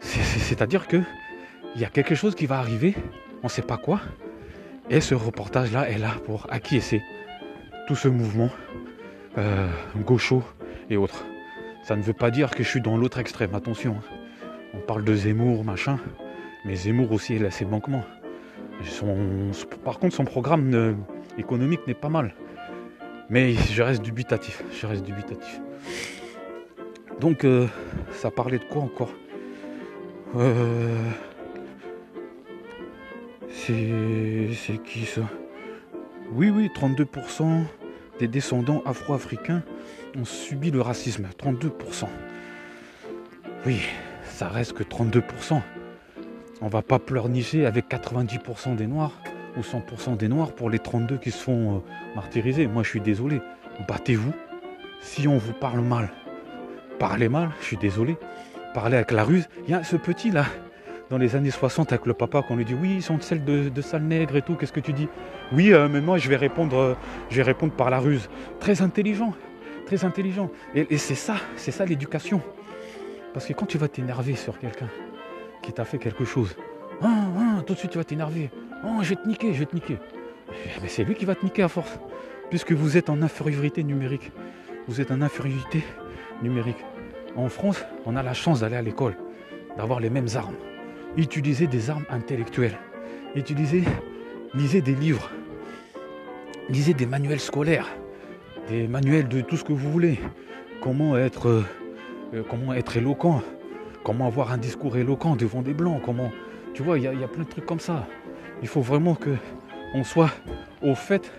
C'est-à-dire 0.00 0.86
que 0.86 0.98
il 1.74 1.82
y 1.82 1.84
a 1.84 1.88
quelque 1.88 2.14
chose 2.14 2.34
qui 2.34 2.46
va 2.46 2.58
arriver, 2.58 2.94
on 3.42 3.46
ne 3.46 3.50
sait 3.50 3.62
pas 3.62 3.76
quoi, 3.76 4.00
et 4.88 5.00
ce 5.00 5.14
reportage-là 5.14 5.90
est 5.90 5.98
là 5.98 6.14
pour 6.24 6.46
acquiescer 6.50 7.02
tout 7.86 7.96
ce 7.96 8.08
mouvement 8.08 8.50
euh, 9.36 9.68
gaucho 9.96 10.42
et 10.88 10.96
autres. 10.96 11.24
Ça 11.82 11.96
ne 11.96 12.02
veut 12.02 12.12
pas 12.12 12.30
dire 12.30 12.50
que 12.50 12.62
je 12.62 12.68
suis 12.68 12.80
dans 12.80 12.96
l'autre 12.96 13.18
extrême, 13.18 13.54
attention. 13.54 13.96
Hein. 13.98 14.16
On 14.74 14.78
parle 14.78 15.04
de 15.04 15.14
Zemmour, 15.14 15.64
machin, 15.64 15.98
mais 16.64 16.74
Zemmour 16.76 17.12
aussi 17.12 17.36
il 17.36 17.44
a 17.44 17.50
ses 17.50 17.64
manquements. 17.64 18.04
par 19.84 19.98
contre, 19.98 20.14
son 20.14 20.24
programme 20.24 20.96
économique 21.38 21.86
n'est 21.86 21.94
pas 21.94 22.08
mal. 22.08 22.34
Mais 23.28 23.54
je 23.54 23.82
reste 23.82 24.02
dubitatif, 24.02 24.62
je 24.72 24.86
reste 24.86 25.04
dubitatif. 25.04 25.60
Donc, 27.20 27.44
euh, 27.44 27.66
ça 28.12 28.30
parlait 28.30 28.58
de 28.58 28.64
quoi 28.64 28.82
encore 28.82 29.12
euh, 30.36 31.10
C'est 33.50 34.82
qui 34.84 35.06
ça? 35.06 35.22
Oui, 36.32 36.50
oui, 36.50 36.70
32% 36.74 37.62
des 38.18 38.28
descendants 38.28 38.82
afro-africains 38.84 39.62
ont 40.18 40.24
subi 40.24 40.70
le 40.70 40.80
racisme. 40.80 41.28
32%. 41.42 42.06
Oui, 43.64 43.80
ça 44.24 44.48
reste 44.48 44.74
que 44.74 44.82
32%. 44.82 45.60
On 46.60 46.68
va 46.68 46.82
pas 46.82 46.98
pleurnicher 46.98 47.66
avec 47.66 47.88
90% 47.88 48.76
des 48.76 48.86
noirs 48.86 49.12
ou 49.56 49.60
100% 49.60 50.16
des 50.16 50.28
noirs 50.28 50.52
pour 50.52 50.68
les 50.68 50.78
32 50.78 51.16
qui 51.18 51.30
se 51.30 51.42
font 51.42 51.76
euh, 51.76 51.78
martyriser. 52.14 52.66
Moi, 52.66 52.82
je 52.82 52.90
suis 52.90 53.00
désolé. 53.00 53.40
Battez-vous. 53.88 54.32
Si 55.00 55.28
on 55.28 55.38
vous 55.38 55.52
parle 55.52 55.80
mal, 55.80 56.10
parlez 56.98 57.28
mal, 57.28 57.50
je 57.60 57.66
suis 57.66 57.76
désolé. 57.76 58.16
Parlez 58.74 58.96
avec 58.96 59.10
la 59.10 59.24
ruse. 59.24 59.48
Il 59.66 59.70
y 59.70 59.74
a 59.74 59.82
ce 59.82 59.96
petit 59.96 60.30
là, 60.30 60.44
dans 61.10 61.18
les 61.18 61.36
années 61.36 61.50
60, 61.50 61.92
avec 61.92 62.06
le 62.06 62.14
papa, 62.14 62.42
qu'on 62.42 62.56
lui 62.56 62.64
dit 62.64 62.74
Oui, 62.74 62.94
ils 62.96 63.02
sont 63.02 63.20
celles 63.20 63.44
de, 63.44 63.68
de 63.68 63.80
sale 63.80 64.02
nègre 64.02 64.36
et 64.36 64.42
tout, 64.42 64.54
qu'est-ce 64.54 64.72
que 64.72 64.80
tu 64.80 64.92
dis? 64.92 65.08
Oui, 65.52 65.72
euh, 65.72 65.88
mais 65.88 66.00
moi, 66.00 66.18
je 66.18 66.28
vais, 66.28 66.36
répondre, 66.36 66.76
euh, 66.76 66.94
je 67.30 67.36
vais 67.36 67.42
répondre 67.42 67.72
par 67.72 67.90
la 67.90 67.98
ruse. 67.98 68.28
Très 68.60 68.82
intelligent, 68.82 69.34
très 69.86 70.04
intelligent. 70.04 70.50
Et, 70.74 70.98
c'est 70.98 71.14
ça, 71.14 71.36
c'est 71.56 71.70
ça 71.70 71.84
l'éducation. 71.84 72.42
Parce 73.32 73.46
que 73.46 73.52
quand 73.52 73.66
tu 73.66 73.78
vas 73.78 73.88
t'énerver 73.88 74.34
sur 74.34 74.58
quelqu'un 74.58 74.88
qui 75.62 75.72
t'a 75.72 75.84
fait 75.84 75.98
quelque 75.98 76.24
chose, 76.24 76.56
ah, 77.02 77.06
ah, 77.38 77.62
tout 77.62 77.74
de 77.74 77.78
suite 77.78 77.92
tu 77.92 77.98
vas 77.98 78.04
t'énerver. 78.04 78.50
Oh, 78.84 78.98
je 79.02 79.10
vais 79.10 79.16
te 79.16 79.28
niquer, 79.28 79.52
je 79.52 79.60
vais 79.60 79.66
te 79.66 79.74
niquer. 79.74 79.98
Mais 80.82 80.88
c'est 80.88 81.04
lui 81.04 81.14
qui 81.14 81.24
va 81.24 81.34
te 81.34 81.44
niquer 81.44 81.62
à 81.62 81.68
force. 81.68 81.98
Puisque 82.50 82.72
vous 82.72 82.96
êtes 82.96 83.10
en 83.10 83.22
infériorité 83.22 83.82
numérique. 83.82 84.32
Vous 84.88 85.00
êtes 85.00 85.10
en 85.10 85.20
infériorité 85.20 85.82
numérique. 86.42 86.84
En 87.36 87.48
France, 87.48 87.84
on 88.04 88.16
a 88.16 88.22
la 88.22 88.34
chance 88.34 88.60
d'aller 88.60 88.76
à 88.76 88.82
l'école, 88.82 89.16
d'avoir 89.76 90.00
les 90.00 90.10
mêmes 90.10 90.28
armes. 90.34 90.54
Utilisez 91.16 91.66
des 91.66 91.90
armes 91.90 92.04
intellectuelles. 92.10 92.78
Utilisez, 93.34 93.84
lisez 94.54 94.80
des 94.80 94.94
livres. 94.94 95.30
Lisez 96.68 96.94
des 96.94 97.06
manuels 97.06 97.40
scolaires. 97.40 97.88
Des 98.68 98.88
manuels 98.88 99.28
de 99.28 99.40
tout 99.40 99.56
ce 99.56 99.64
que 99.64 99.72
vous 99.72 99.90
voulez. 99.90 100.18
Comment 100.80 101.16
être, 101.16 101.48
euh, 101.48 102.42
comment 102.48 102.72
être 102.72 102.96
éloquent. 102.96 103.42
Comment 104.04 104.26
avoir 104.26 104.52
un 104.52 104.58
discours 104.58 104.96
éloquent 104.96 105.36
devant 105.36 105.62
des 105.62 105.74
blancs. 105.74 106.00
Comment, 106.04 106.32
tu 106.74 106.82
vois, 106.82 106.98
il 106.98 107.04
y, 107.04 107.08
a 107.08 107.28
plein 107.28 107.44
de 107.44 107.48
trucs 107.48 107.66
comme 107.66 107.80
ça. 107.80 108.06
Il 108.62 108.68
faut 108.68 108.80
vraiment 108.80 109.14
que 109.14 109.30
on 109.94 110.04
soit 110.04 110.30
au 110.82 110.94
fait 110.94 111.30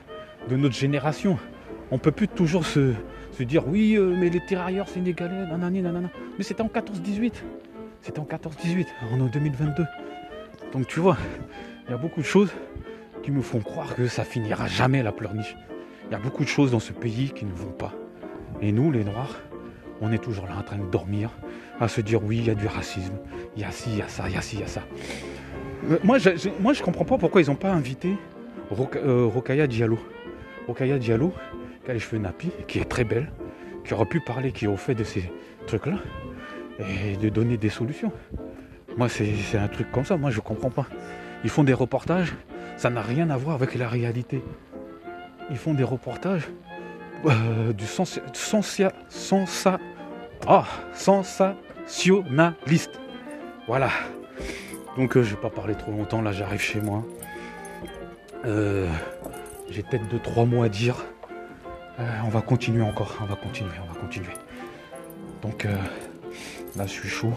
de 0.50 0.56
notre 0.56 0.76
génération. 0.76 1.38
On 1.92 1.98
peut 1.98 2.12
plus 2.12 2.28
toujours 2.28 2.66
se, 2.66 2.94
dire 3.44 3.68
oui, 3.68 3.96
euh, 3.96 4.16
mais 4.18 4.30
les 4.30 4.44
tirailleurs 4.46 4.88
sénégalais, 4.88 5.46
nanani, 5.48 5.82
nanana. 5.82 6.10
Mais 6.38 6.44
c'était 6.44 6.62
en 6.62 6.68
14-18. 6.68 7.34
C'était 8.02 8.20
en 8.20 8.26
14-18, 8.26 8.86
en 9.14 9.26
2022. 9.26 9.86
Donc 10.74 10.88
tu 10.88 11.00
vois, 11.00 11.18
il 11.88 11.92
y 11.92 11.94
a 11.94 11.98
beaucoup 11.98 12.22
de 12.22 12.26
choses 12.26 12.52
qui 13.24 13.32
me 13.32 13.42
font 13.42 13.60
croire 13.60 13.96
que 13.96 14.08
ça 14.08 14.24
finira 14.24 14.68
jamais 14.68 15.04
la 15.04 15.12
pleurniche. 15.12 15.56
Il 16.10 16.14
y 16.14 16.16
a 16.16 16.20
beaucoup 16.20 16.44
de 16.44 16.50
choses 16.50 16.72
dans 16.72 16.80
ce 16.80 16.94
pays 16.94 17.32
qui 17.32 17.46
ne 17.46 17.52
vont 17.52 17.72
pas. 17.72 17.94
Et 18.62 18.72
nous, 18.72 18.92
les 18.92 19.04
Noirs, 19.04 19.42
on 20.02 20.12
est 20.12 20.18
toujours 20.18 20.46
là 20.46 20.56
en 20.58 20.64
train 20.64 20.78
de 20.78 20.90
dormir, 20.90 21.32
à 21.80 21.88
se 21.88 22.02
dire 22.02 22.24
oui, 22.24 22.38
il 22.38 22.46
y 22.46 22.50
a 22.50 22.56
du 22.56 22.68
racisme, 22.68 23.16
il 23.56 23.62
y 23.62 23.66
a 23.66 23.72
ci, 23.72 23.90
il 23.92 23.98
y 23.98 24.02
a 24.02 24.08
ça, 24.08 24.28
il 24.28 24.36
y 24.36 24.38
a 24.38 24.42
ci, 24.42 24.56
il 24.56 24.62
y 24.62 24.64
a 24.64 24.68
ça. 24.68 24.82
Euh, 25.90 25.98
moi, 26.04 26.18
je, 26.18 26.30
moi, 26.60 26.74
je 26.74 26.82
comprends 26.82 27.06
pas 27.06 27.18
pourquoi 27.18 27.42
ils 27.42 27.48
n'ont 27.48 27.56
pas 27.56 27.72
invité 27.72 28.16
euh, 28.96 29.26
Rokaya 29.26 29.68
Diallo. 29.68 30.00
Rokaya 30.68 30.98
Diallo, 30.98 31.34
qui 31.88 31.94
les 31.94 32.00
cheveux 32.00 32.22
nappis, 32.22 32.52
qui 32.68 32.80
est 32.80 32.86
très 32.86 33.06
belle, 33.06 33.32
qui 33.86 33.94
aurait 33.94 34.06
pu 34.06 34.20
parler, 34.20 34.52
qui 34.52 34.66
est 34.66 34.68
au 34.68 34.76
fait 34.76 34.96
de 34.96 35.06
ces 35.06 35.32
trucs-là, 35.68 36.00
et 36.80 37.16
de 37.16 37.30
donner 37.30 37.56
des 37.58 37.70
solutions. 37.70 38.12
Moi, 38.98 39.08
c'est 39.10 39.58
un 39.58 39.70
truc 39.70 39.92
comme 39.92 40.06
ça, 40.06 40.18
moi, 40.18 40.30
je 40.30 40.42
comprends 40.42 40.70
pas. 40.70 40.86
Ils 41.44 41.50
font 41.50 41.64
des 41.64 41.74
reportages, 41.74 42.36
ça 42.76 42.90
n'a 42.90 43.02
rien 43.02 43.30
à 43.30 43.38
voir 43.38 43.56
avec 43.56 43.74
la 43.76 43.88
réalité. 43.88 44.44
Ils 45.50 45.58
font 45.58 45.74
des 45.74 45.86
reportages 45.86 46.50
euh, 47.26 47.72
du 47.72 47.86
sens, 47.86 48.20
oh, 50.50 50.64
sensationnaliste. 50.94 53.00
Voilà. 53.68 53.92
Donc 54.98 55.16
euh, 55.16 55.24
je 55.24 55.36
vais 55.36 55.42
pas 55.42 55.50
parler 55.50 55.76
trop 55.76 55.92
longtemps, 55.92 56.22
là 56.22 56.34
j'arrive 56.34 56.60
chez 56.60 56.82
moi. 56.82 57.06
Euh, 58.46 58.90
j'ai 59.70 59.84
peut-être 59.84 60.10
deux 60.10 60.20
trois 60.20 60.44
mots 60.46 60.64
à 60.64 60.70
dire. 60.70 61.06
Euh, 62.00 62.04
on 62.26 62.30
va 62.30 62.42
continuer 62.42 62.84
encore, 62.84 63.18
on 63.22 63.26
va 63.26 63.36
continuer, 63.36 63.72
on 63.84 63.92
va 63.92 64.00
continuer. 64.00 64.34
Donc 65.42 65.66
là 66.76 66.86
je 66.86 66.92
suis 66.92 67.10
chaud. 67.10 67.34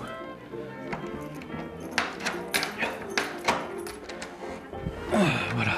Voilà. 5.54 5.72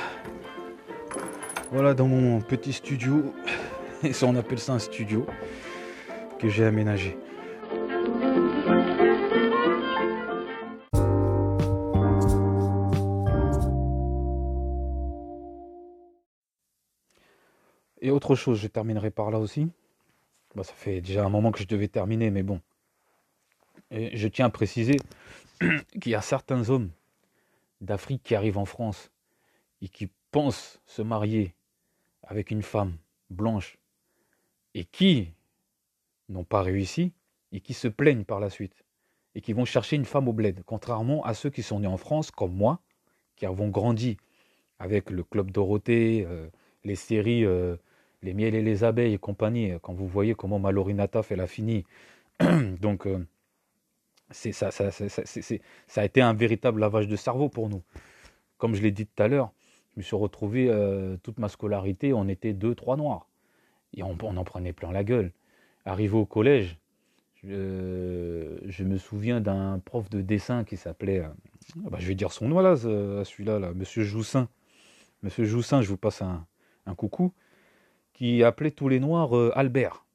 Voilà 1.71 1.95
dans 1.95 2.07
mon 2.09 2.41
petit 2.41 2.73
studio. 2.73 3.35
Et 4.03 4.13
ça 4.13 4.27
on 4.27 4.35
appelle 4.35 4.59
ça 4.59 4.73
un 4.73 4.79
studio 4.81 5.27
que 6.39 6.49
j'ai 6.49 6.65
aménagé. 6.65 7.17
Chose, 18.35 18.59
je 18.59 18.69
terminerai 18.69 19.11
par 19.11 19.31
là 19.31 19.39
aussi. 19.39 19.69
Bah, 20.55 20.65
ça 20.65 20.75
fait 20.75 21.01
déjà 21.01 21.25
un 21.25 21.29
moment 21.29 21.51
que 21.51 21.61
je 21.61 21.67
devais 21.67 21.89
terminer, 21.89 22.31
mais 22.31 22.43
bon. 22.43 22.61
Je 23.91 24.29
tiens 24.29 24.47
à 24.47 24.51
préciser 24.51 24.97
qu'il 26.01 26.13
y 26.13 26.15
a 26.15 26.23
certains 26.23 26.71
hommes 26.71 26.91
d'Afrique 27.81 28.23
qui 28.23 28.35
arrivent 28.35 28.59
en 28.59 28.65
France 28.65 29.11
et 29.83 29.89
qui 29.89 30.09
pensent 30.31 30.81
se 30.87 31.03
marier 31.03 31.55
avec 32.23 32.51
une 32.51 32.63
femme 32.63 32.97
blanche 33.31 33.79
et 34.75 34.85
qui 34.85 35.33
n'ont 36.29 36.45
pas 36.45 36.63
réussi 36.63 37.13
et 37.53 37.61
qui 37.61 37.75
se 37.75 37.89
plaignent 37.89 38.25
par 38.25 38.41
la 38.41 38.49
suite 38.49 38.85
et 39.35 39.41
qui 39.41 39.53
vont 39.53 39.65
chercher 39.65 39.97
une 39.97 40.05
femme 40.05 40.29
au 40.29 40.33
bled, 40.33 40.63
contrairement 40.65 41.25
à 41.25 41.35
ceux 41.35 41.51
qui 41.51 41.63
sont 41.63 41.81
nés 41.81 41.87
en 41.87 41.97
France 41.97 42.31
comme 42.31 42.55
moi, 42.55 42.81
qui 43.37 43.47
avons 43.47 43.69
grandi 43.69 44.17
avec 44.79 45.11
le 45.11 45.23
Club 45.23 45.51
Dorothée, 45.51 46.27
euh, 46.29 46.49
les 46.85 46.97
séries 46.97 47.45
euh, 47.45 47.77
les 48.23 48.35
miels 48.35 48.55
et 48.55 48.63
les 48.63 48.85
abeilles 48.85 49.15
et 49.15 49.19
compagnie, 49.19 49.73
quand 49.83 49.93
vous 49.93 50.07
voyez 50.07 50.35
comment 50.35 50.59
Mallory 50.59 50.95
fait 51.23 51.37
la 51.37 51.47
fini. 51.47 51.85
Donc, 52.81 53.07
euh, 53.07 53.27
ça, 54.31 54.71
a 55.97 56.05
été 56.05 56.21
un 56.21 56.33
véritable 56.33 56.81
lavage 56.81 57.09
de 57.09 57.17
cerveau 57.17 57.49
pour 57.49 57.69
nous. 57.69 57.83
Comme 58.59 58.75
je 58.75 58.83
l'ai 58.83 58.93
dit 58.93 59.07
tout 59.07 59.23
à 59.23 59.29
l'heure, 59.29 59.53
je 59.95 60.01
me 60.01 60.03
suis 60.03 60.17
retrouvé 60.17 60.69
euh, 60.71 61.17
toute 61.23 61.39
ma 61.39 61.49
scolarité, 61.49 62.13
on 62.13 62.29
était 62.29 62.53
deux, 62.53 62.75
trois 62.75 62.97
noirs. 62.97 63.29
Et 63.95 64.03
on, 64.03 64.13
en 64.13 64.45
prenait 64.45 64.73
plein 64.73 64.91
la 64.91 65.05
gueule. 65.05 65.33
Arrivé 65.85 66.17
au 66.17 66.25
collège, 66.25 66.79
je, 67.45 68.85
me 68.85 68.97
souviens 68.97 69.41
d'un 69.41 69.81
prof 69.81 70.09
de 70.09 70.23
dessin 70.23 70.65
qui 70.65 70.77
s'appelait, 70.77 71.21
euh, 71.21 71.29
bah, 71.77 71.99
je 72.01 72.07
vais 72.07 72.15
dire 72.15 72.33
son 72.33 72.49
nom 72.49 72.61
là, 72.61 72.77
celui-là, 72.77 73.59
là, 73.59 73.73
Monsieur 73.75 74.05
Joussin. 74.05 74.49
Monsieur 75.23 75.45
Joussin, 75.45 75.83
je 75.83 75.89
vous 75.89 75.97
passe 75.99 76.23
un 76.23 76.95
coucou 76.95 77.33
qui 78.23 78.45
appelait 78.45 78.71
tous 78.71 78.89
les 78.89 79.01
Noirs 79.01 79.37
euh, 79.37 79.51
Albert. 79.57 80.07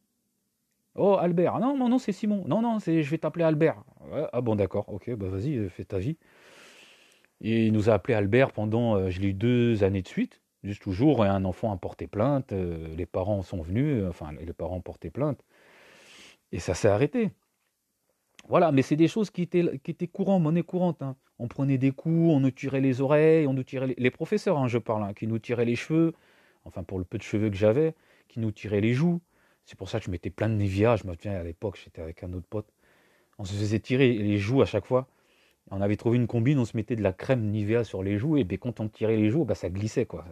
Oh, 0.95 1.17
Albert. 1.19 1.59
Non, 1.59 1.75
non, 1.77 1.89
non, 1.89 1.97
c'est 1.97 2.13
Simon. 2.13 2.45
Non, 2.47 2.61
non, 2.61 2.79
c'est, 2.79 3.03
je 3.03 3.11
vais 3.11 3.17
t'appeler 3.17 3.43
Albert. 3.43 3.83
ah 4.31 4.39
bon, 4.39 4.55
d'accord. 4.55 4.85
Ok, 4.87 5.13
bah 5.15 5.27
vas-y, 5.27 5.67
fais 5.67 5.83
ta 5.83 5.99
vie. 5.99 6.15
Et 7.41 7.65
il 7.65 7.73
nous 7.73 7.89
a 7.89 7.93
appelé 7.93 8.13
Albert 8.13 8.53
pendant, 8.53 8.95
euh, 8.95 9.09
je 9.09 9.19
l'ai 9.19 9.27
eu 9.27 9.33
deux 9.33 9.83
années 9.83 10.01
de 10.01 10.07
suite. 10.07 10.41
Juste 10.63 10.83
toujours, 10.83 11.21
un 11.21 11.43
enfant 11.43 11.73
a 11.73 11.75
porté 11.75 12.07
plainte. 12.07 12.53
Euh, 12.53 12.95
les 12.95 13.05
parents 13.05 13.41
sont 13.41 13.61
venus. 13.61 14.05
Enfin, 14.07 14.29
les 14.39 14.53
parents 14.53 14.79
porté 14.79 15.09
plainte. 15.09 15.43
Et 16.53 16.59
ça 16.59 16.75
s'est 16.75 16.87
arrêté. 16.87 17.31
Voilà, 18.47 18.71
mais 18.71 18.83
c'est 18.83 18.95
des 18.95 19.09
choses 19.09 19.31
qui 19.31 19.41
étaient, 19.41 19.79
qui 19.83 19.91
étaient 19.91 20.07
courantes, 20.07 20.41
monnaie 20.41 20.63
courante. 20.63 21.01
Hein. 21.01 21.17
On 21.39 21.49
prenait 21.49 21.77
des 21.77 21.91
coups, 21.91 22.31
on 22.31 22.39
nous 22.39 22.51
tirait 22.51 22.79
les 22.79 23.01
oreilles, 23.01 23.47
on 23.47 23.53
nous 23.53 23.63
tirait 23.63 23.93
les, 23.97 24.11
professeurs, 24.11 24.57
hein, 24.57 24.69
je 24.69 24.77
parle, 24.77 25.03
hein, 25.03 25.13
qui 25.13 25.27
nous 25.27 25.39
tiraient 25.39 25.65
les 25.65 25.75
cheveux, 25.75 26.13
enfin 26.67 26.83
pour 26.83 26.99
le 26.99 27.05
peu 27.05 27.17
de 27.17 27.23
cheveux 27.23 27.49
que 27.49 27.55
j'avais, 27.55 27.95
qui 28.27 28.39
nous 28.39 28.51
tiraient 28.51 28.81
les 28.81 28.93
joues. 28.93 29.21
C'est 29.65 29.77
pour 29.77 29.89
ça 29.89 29.99
que 29.99 30.05
je 30.05 30.11
mettais 30.11 30.29
plein 30.29 30.49
de 30.49 30.55
Nivea. 30.55 30.95
Je 30.95 31.07
me 31.07 31.13
souviens 31.13 31.33
à 31.33 31.43
l'époque, 31.43 31.79
j'étais 31.83 32.01
avec 32.01 32.23
un 32.23 32.33
autre 32.33 32.47
pote. 32.49 32.67
On 33.39 33.45
se 33.45 33.53
faisait 33.53 33.79
tirer 33.79 34.13
les 34.13 34.37
joues 34.37 34.61
à 34.61 34.65
chaque 34.65 34.85
fois. 34.85 35.07
On 35.69 35.81
avait 35.81 35.97
trouvé 35.97 36.17
une 36.17 36.27
combine, 36.27 36.59
on 36.59 36.65
se 36.65 36.77
mettait 36.77 36.95
de 36.95 37.03
la 37.03 37.11
crème 37.11 37.49
Nivea 37.49 37.83
sur 37.83 38.01
les 38.01 38.17
joues, 38.17 38.37
et 38.37 38.45
ben, 38.45 38.57
quand 38.57 38.79
on 38.79 38.87
tirait 38.87 39.17
les 39.17 39.29
joues, 39.29 39.43
bah, 39.43 39.55
ça 39.55 39.69
glissait. 39.69 40.05
quoi. 40.05 40.25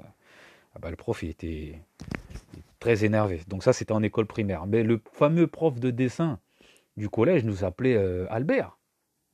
Ah 0.73 0.79
bah, 0.79 0.89
le 0.89 0.95
prof, 0.95 1.21
il 1.23 1.29
était 1.29 1.81
très 2.79 3.03
énervé. 3.03 3.41
Donc 3.47 3.63
ça, 3.63 3.73
c'était 3.73 3.91
en 3.91 4.03
école 4.03 4.27
primaire. 4.27 4.65
Mais 4.65 4.83
le 4.83 5.01
fameux 5.11 5.47
prof 5.47 5.79
de 5.79 5.89
dessin 5.89 6.39
du 6.95 7.09
collège 7.09 7.43
nous 7.43 7.63
appelait 7.63 7.95
euh, 7.95 8.25
Albert. 8.29 8.77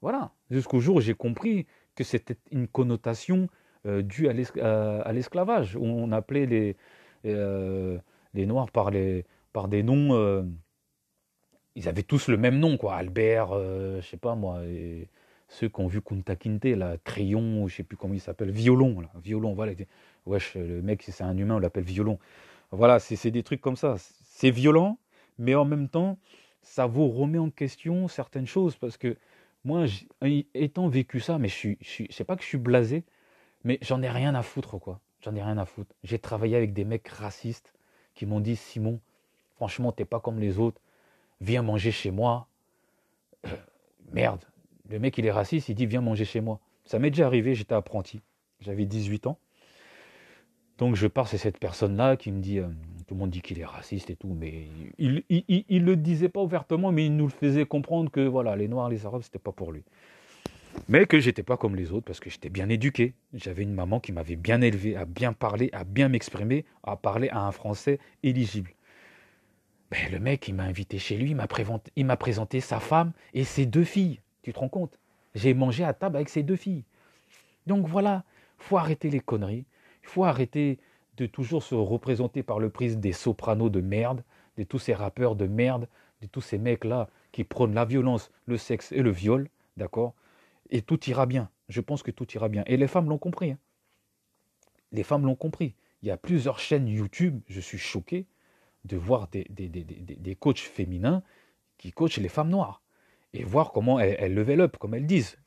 Voilà. 0.01 0.31
Jusqu'au 0.49 0.79
jour 0.79 0.97
où 0.97 1.01
j'ai 1.01 1.13
compris 1.13 1.67
que 1.95 2.03
c'était 2.03 2.37
une 2.51 2.67
connotation 2.67 3.47
due 3.85 4.27
à 4.29 4.33
l'esclavage. 4.33 5.77
On 5.77 6.11
appelait 6.11 6.45
les, 6.45 6.75
euh, 7.25 7.97
les 8.33 8.45
Noirs 8.45 8.71
par, 8.71 8.91
les, 8.91 9.25
par 9.53 9.67
des 9.67 9.83
noms. 9.83 10.45
ils 11.75 11.87
avaient 11.89 12.03
tous 12.03 12.27
le 12.27 12.37
même 12.37 12.59
nom, 12.59 12.77
quoi. 12.77 12.95
Albert, 12.95 13.53
je 13.53 14.01
sais 14.01 14.17
pas 14.17 14.35
moi. 14.35 14.63
Et 14.65 15.07
ceux 15.47 15.67
qui 15.67 15.81
ont 15.81 15.87
vu 15.87 16.01
Kunta 16.01 16.35
Kinte, 16.35 16.65
là, 16.65 16.97
crayon, 17.03 17.67
je 17.67 17.75
sais 17.75 17.83
plus 17.83 17.97
comment 17.97 18.13
il 18.13 18.21
s'appelle, 18.21 18.51
violon, 18.51 19.01
là, 19.01 19.09
violon, 19.21 19.53
voilà. 19.53 19.73
Wesh, 20.25 20.55
le 20.55 20.81
mec, 20.81 21.03
c'est 21.03 21.23
un 21.23 21.37
humain, 21.37 21.55
on 21.55 21.59
l'appelle 21.59 21.83
violon. 21.83 22.19
Voilà, 22.71 22.99
c'est 22.99 23.31
des 23.31 23.43
trucs 23.43 23.61
comme 23.61 23.75
ça. 23.75 23.95
C'est 23.97 24.51
violent, 24.51 24.97
mais 25.37 25.55
en 25.55 25.65
même 25.65 25.89
temps, 25.89 26.17
ça 26.61 26.85
vous 26.85 27.09
remet 27.09 27.37
en 27.37 27.49
question 27.49 28.07
certaines 28.07 28.47
choses 28.47 28.75
parce 28.75 28.97
que 28.97 29.17
moi, 29.63 29.85
étant 30.53 30.87
vécu 30.87 31.19
ça, 31.19 31.37
mais 31.37 31.47
je 31.47 31.53
suis, 31.53 31.77
je 31.81 32.05
sais 32.11 32.23
pas 32.23 32.35
que 32.35 32.43
je 32.43 32.47
suis 32.47 32.57
blasé, 32.57 33.03
mais 33.63 33.77
j'en 33.81 34.01
ai 34.01 34.09
rien 34.09 34.35
à 34.35 34.43
foutre, 34.43 34.79
quoi. 34.79 34.99
J'en 35.21 35.35
ai 35.35 35.43
rien 35.43 35.57
à 35.57 35.65
foutre. 35.65 35.93
J'ai 36.03 36.19
travaillé 36.19 36.55
avec 36.55 36.73
des 36.73 36.83
mecs 36.83 37.07
racistes 37.07 37.73
qui 38.15 38.25
m'ont 38.25 38.39
dit 38.39 38.55
Simon, 38.55 38.99
franchement, 39.55 39.91
t'es 39.91 40.05
pas 40.05 40.19
comme 40.19 40.39
les 40.39 40.59
autres. 40.59 40.81
Viens 41.39 41.61
manger 41.61 41.91
chez 41.91 42.11
moi. 42.11 42.47
Euh, 43.45 43.55
merde. 44.11 44.43
Le 44.89 44.99
mec, 44.99 45.17
il 45.17 45.25
est 45.25 45.31
raciste, 45.31 45.69
il 45.69 45.75
dit 45.75 45.85
Viens 45.85 46.01
manger 46.01 46.25
chez 46.25 46.41
moi. 46.41 46.59
Ça 46.85 46.99
m'est 46.99 47.11
déjà 47.11 47.27
arrivé, 47.27 47.55
j'étais 47.55 47.75
apprenti. 47.75 48.21
J'avais 48.59 48.85
18 48.85 49.27
ans. 49.27 49.37
Donc 50.77 50.95
je 50.95 51.05
pars, 51.05 51.27
c'est 51.27 51.37
cette 51.37 51.59
personne-là 51.59 52.17
qui 52.17 52.31
me 52.31 52.41
dit, 52.41 52.57
euh, 52.57 52.67
tout 53.05 53.13
le 53.13 53.19
monde 53.19 53.29
dit 53.29 53.41
qu'il 53.41 53.59
est 53.59 53.65
raciste 53.65 54.09
et 54.09 54.15
tout, 54.15 54.35
mais 54.35 54.67
il 54.97 55.23
ne 55.29 55.85
le 55.85 55.95
disait 55.95 56.29
pas 56.29 56.41
ouvertement, 56.41 56.91
mais 56.91 57.05
il 57.05 57.15
nous 57.15 57.25
le 57.25 57.31
faisait 57.31 57.65
comprendre 57.65 58.09
que 58.09 58.21
voilà, 58.21 58.55
les 58.55 58.67
Noirs, 58.67 58.89
les 58.89 59.05
Arabes, 59.05 59.21
c'était 59.21 59.37
pas 59.37 59.51
pour 59.51 59.71
lui. 59.71 59.83
Mais 60.87 61.05
que 61.05 61.19
j'étais 61.19 61.43
pas 61.43 61.57
comme 61.57 61.75
les 61.75 61.91
autres 61.91 62.05
parce 62.05 62.19
que 62.19 62.29
j'étais 62.29 62.49
bien 62.49 62.69
éduqué. 62.69 63.13
J'avais 63.33 63.63
une 63.63 63.73
maman 63.73 63.99
qui 63.99 64.11
m'avait 64.11 64.35
bien 64.35 64.61
élevé, 64.61 64.95
à 64.95 65.05
bien 65.05 65.33
parler, 65.33 65.69
à 65.73 65.83
bien 65.83 66.09
m'exprimer, 66.09 66.65
à 66.83 66.95
parler 66.95 67.29
à 67.29 67.39
un 67.45 67.51
français 67.51 67.99
éligible. 68.23 68.71
Ben, 69.91 70.11
le 70.11 70.19
mec, 70.19 70.47
il 70.47 70.55
m'a 70.55 70.63
invité 70.63 70.99
chez 70.99 71.17
lui, 71.17 71.31
il 71.95 72.05
m'a 72.05 72.15
présenté 72.17 72.61
sa 72.61 72.79
femme 72.79 73.11
et 73.33 73.43
ses 73.43 73.65
deux 73.65 73.83
filles. 73.83 74.21
Tu 74.41 74.53
te 74.53 74.59
rends 74.59 74.69
compte? 74.69 74.97
J'ai 75.35 75.53
mangé 75.53 75.83
à 75.83 75.93
table 75.93 76.15
avec 76.15 76.29
ses 76.29 76.43
deux 76.43 76.55
filles. 76.55 76.83
Donc 77.67 77.87
voilà, 77.87 78.23
faut 78.57 78.77
arrêter 78.77 79.09
les 79.09 79.19
conneries. 79.19 79.65
Il 80.03 80.09
faut 80.09 80.23
arrêter 80.23 80.79
de 81.17 81.25
toujours 81.25 81.63
se 81.63 81.75
représenter 81.75 82.43
par 82.43 82.59
le 82.59 82.69
prisme 82.69 82.99
des 82.99 83.11
sopranos 83.11 83.69
de 83.69 83.81
merde, 83.81 84.23
de 84.57 84.63
tous 84.63 84.79
ces 84.79 84.93
rappeurs 84.93 85.35
de 85.35 85.45
merde, 85.45 85.87
de 86.21 86.27
tous 86.27 86.41
ces 86.41 86.57
mecs-là 86.57 87.09
qui 87.31 87.43
prônent 87.43 87.73
la 87.73 87.85
violence, 87.85 88.31
le 88.45 88.57
sexe 88.57 88.91
et 88.91 89.01
le 89.01 89.11
viol, 89.11 89.47
d'accord? 89.77 90.13
Et 90.71 90.81
tout 90.81 91.09
ira 91.09 91.25
bien. 91.25 91.49
Je 91.69 91.81
pense 91.81 92.03
que 92.03 92.11
tout 92.11 92.27
ira 92.33 92.49
bien. 92.49 92.63
Et 92.65 92.77
les 92.77 92.87
femmes 92.87 93.09
l'ont 93.09 93.17
compris. 93.17 93.51
Hein. 93.51 93.59
Les 94.91 95.03
femmes 95.03 95.25
l'ont 95.25 95.35
compris. 95.35 95.75
Il 96.01 96.07
y 96.07 96.11
a 96.11 96.17
plusieurs 96.17 96.59
chaînes 96.59 96.87
YouTube, 96.87 97.41
je 97.47 97.59
suis 97.59 97.77
choqué 97.77 98.25
de 98.85 98.97
voir 98.97 99.27
des, 99.27 99.45
des, 99.49 100.35
coachs 100.35 100.57
féminins 100.57 101.21
qui 101.77 101.91
coachent 101.91 102.17
les 102.17 102.29
femmes 102.29 102.49
noires 102.49 102.81
et 103.33 103.43
voir 103.43 103.71
comment 103.71 103.99
elles, 103.99 104.15
elles 104.17 104.33
level 104.33 104.61
up, 104.61 104.77
comme 104.77 104.95
elles 104.95 105.05
disent. 105.05 105.37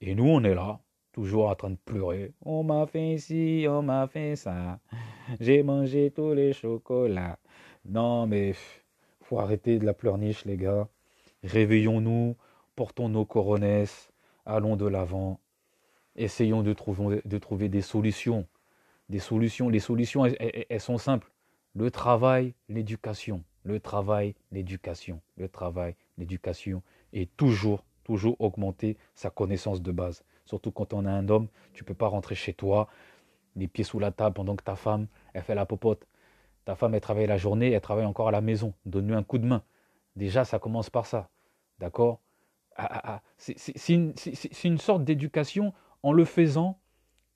Et 0.00 0.14
nous, 0.14 0.26
on 0.26 0.42
est 0.44 0.54
là, 0.54 0.80
toujours 1.12 1.50
en 1.50 1.54
train 1.54 1.70
de 1.70 1.78
pleurer. 1.84 2.32
On 2.42 2.62
m'a 2.62 2.86
fait 2.86 3.18
ci, 3.18 3.66
on 3.68 3.82
m'a 3.82 4.06
fait 4.06 4.36
ça. 4.36 4.80
J'ai 5.40 5.62
mangé 5.62 6.10
tous 6.10 6.32
les 6.32 6.52
chocolats. 6.52 7.38
Non, 7.84 8.26
mais 8.26 8.54
faut 9.22 9.38
arrêter 9.38 9.78
de 9.78 9.84
la 9.84 9.94
pleurniche, 9.94 10.44
les 10.46 10.56
gars. 10.56 10.88
Réveillons-nous, 11.42 12.36
portons 12.74 13.08
nos 13.10 13.26
coronesses, 13.26 14.10
allons 14.46 14.76
de 14.76 14.86
l'avant. 14.86 15.40
Essayons 16.16 16.62
de 16.62 16.72
trouver, 16.72 17.20
de 17.24 17.38
trouver 17.38 17.68
des 17.68 17.82
solutions. 17.82 18.46
Des 19.08 19.18
solutions. 19.18 19.68
Les 19.68 19.80
solutions, 19.80 20.24
elles 20.24 20.80
sont 20.80 20.98
simples. 20.98 21.30
Le 21.74 21.90
travail, 21.90 22.54
l'éducation. 22.68 23.42
Le 23.64 23.80
travail, 23.80 24.34
l'éducation. 24.52 25.20
Le 25.36 25.48
travail, 25.48 25.96
l'éducation. 26.18 26.82
Et 27.12 27.26
toujours, 27.26 27.84
toujours 28.04 28.36
augmenter 28.40 28.96
sa 29.14 29.30
connaissance 29.30 29.82
de 29.82 29.92
base. 29.92 30.24
Surtout 30.44 30.70
quand 30.70 30.92
on 30.92 31.06
a 31.06 31.10
un 31.10 31.28
homme, 31.28 31.48
tu 31.72 31.84
peux 31.84 31.94
pas 31.94 32.08
rentrer 32.08 32.34
chez 32.34 32.52
toi, 32.52 32.88
les 33.56 33.68
pieds 33.68 33.84
sous 33.84 33.98
la 33.98 34.10
table 34.10 34.34
pendant 34.34 34.56
que 34.56 34.64
ta 34.64 34.76
femme, 34.76 35.06
elle 35.32 35.42
fait 35.42 35.54
la 35.54 35.66
popote. 35.66 36.06
Ta 36.64 36.74
femme, 36.74 36.94
elle 36.94 37.00
travaille 37.00 37.26
la 37.26 37.36
journée, 37.38 37.70
elle 37.72 37.80
travaille 37.80 38.04
encore 38.04 38.28
à 38.28 38.32
la 38.32 38.40
maison. 38.40 38.74
Donne-lui 38.84 39.14
un 39.14 39.22
coup 39.22 39.38
de 39.38 39.46
main. 39.46 39.62
Déjà, 40.16 40.44
ça 40.44 40.58
commence 40.58 40.90
par 40.90 41.06
ça. 41.06 41.28
D'accord? 41.78 42.20
C'est 43.38 43.88
une, 44.64 44.78
sorte 44.78 45.04
d'éducation 45.04 45.72
en 46.02 46.12
le 46.12 46.24
faisant. 46.24 46.78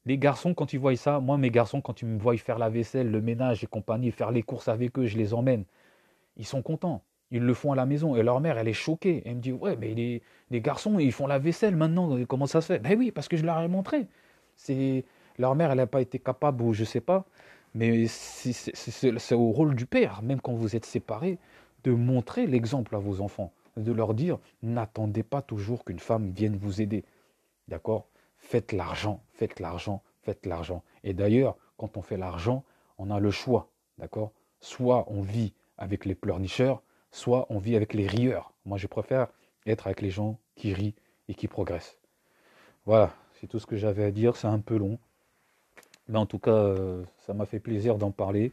Les 0.07 0.18
garçons, 0.18 0.55
quand 0.55 0.72
ils 0.72 0.79
voient 0.79 0.96
ça, 0.96 1.20
moi, 1.20 1.37
mes 1.37 1.51
garçons, 1.51 1.81
quand 1.81 2.01
ils 2.03 2.09
me 2.09 2.18
voient 2.18 2.37
faire 2.37 2.59
la 2.59 2.70
vaisselle, 2.70 3.11
le 3.11 3.20
ménage 3.20 3.62
et 3.62 3.66
compagnie, 3.66 4.11
faire 4.11 4.31
les 4.31 4.42
courses 4.42 4.68
avec 4.68 4.98
eux, 4.98 5.07
je 5.07 5.18
les 5.18 5.35
emmène. 5.35 5.64
Ils 6.37 6.46
sont 6.46 6.62
contents. 6.62 7.03
Ils 7.31 7.42
le 7.42 7.53
font 7.53 7.72
à 7.72 7.77
la 7.77 7.85
maison. 7.85 8.16
Et 8.16 8.22
leur 8.22 8.40
mère, 8.40 8.57
elle 8.59 8.68
est 8.68 8.72
choquée. 8.72 9.22
Elle 9.27 9.37
me 9.37 9.40
dit 9.40 9.53
Ouais, 9.53 9.77
mais 9.77 9.94
les, 9.94 10.61
garçons, 10.61 10.98
ils 10.98 11.12
font 11.12 11.27
la 11.27 11.38
vaisselle 11.38 11.77
maintenant. 11.77 12.18
Comment 12.27 12.46
ça 12.46 12.61
se 12.61 12.66
fait? 12.66 12.79
Ben 12.79 12.98
oui, 12.98 13.11
parce 13.11 13.29
que 13.29 13.37
je 13.37 13.44
leur 13.44 13.61
ai 13.61 13.68
montré. 13.68 14.07
C'est 14.57 15.05
Leur 15.38 15.55
mère, 15.55 15.70
elle 15.70 15.79
n'a 15.79 15.87
pas 15.87 16.01
été 16.01 16.18
capable, 16.18 16.62
ou 16.62 16.72
je 16.72 16.85
sais 16.85 17.01
pas. 17.01 17.27
Mais 17.74 18.07
c'est 18.09 19.35
au 19.35 19.51
rôle 19.51 19.74
du 19.74 19.87
père, 19.87 20.22
même 20.22 20.40
quand 20.40 20.55
vous 20.55 20.74
êtes 20.74 20.87
séparés, 20.87 21.38
de 21.85 21.92
montrer 21.92 22.46
l'exemple 22.46 22.94
à 22.96 22.98
vos 22.98 23.20
enfants. 23.20 23.53
De 23.79 23.93
leur 23.93 24.14
dire 24.14 24.38
N'attendez 24.62 25.23
pas 25.23 25.41
toujours 25.41 25.85
qu'une 25.85 26.01
femme 26.01 26.31
vienne 26.31 26.57
vous 26.57 26.81
aider. 26.81 27.05
D'accord? 27.69 28.09
Faites 28.38 28.73
l'argent, 28.73 29.23
faites 29.33 29.61
l'argent, 29.61 30.03
faites 30.23 30.47
l'argent. 30.47 30.83
Et 31.05 31.14
d'ailleurs, 31.14 31.57
quand 31.77 31.97
on 31.97 32.03
fait 32.03 32.17
l'argent, 32.17 32.64
on 32.99 33.11
a 33.11 33.21
le 33.21 33.31
choix. 33.31 33.69
D'accord? 33.99 34.33
Soit 34.61 35.05
on 35.09 35.23
vit 35.23 35.55
avec 35.77 36.05
les 36.05 36.14
pleurnicheurs, 36.14 36.83
soit 37.12 37.47
on 37.51 37.59
vit 37.59 37.77
avec 37.77 37.95
les 37.95 38.07
rieurs. 38.07 38.53
Moi, 38.64 38.79
je 38.79 38.87
préfère 38.87 39.29
être 39.67 39.87
avec 39.87 40.01
les 40.01 40.11
gens 40.11 40.38
qui 40.57 40.75
rient 40.75 40.95
et 41.29 41.35
qui 41.35 41.47
progressent. 41.47 41.97
Voilà, 42.87 43.14
c'est 43.35 43.47
tout 43.47 43.59
ce 43.59 43.67
que 43.67 43.77
j'avais 43.77 44.05
à 44.05 44.11
dire. 44.11 44.37
C'est 44.37 44.47
un 44.47 44.61
peu 44.61 44.77
long. 44.77 44.99
Mais 46.09 46.19
en 46.19 46.27
tout 46.27 46.38
cas, 46.38 46.51
euh, 46.51 47.05
ça 47.27 47.35
m'a 47.35 47.47
fait 47.47 47.61
plaisir 47.61 47.99
d'en 47.99 48.11
parler. 48.11 48.53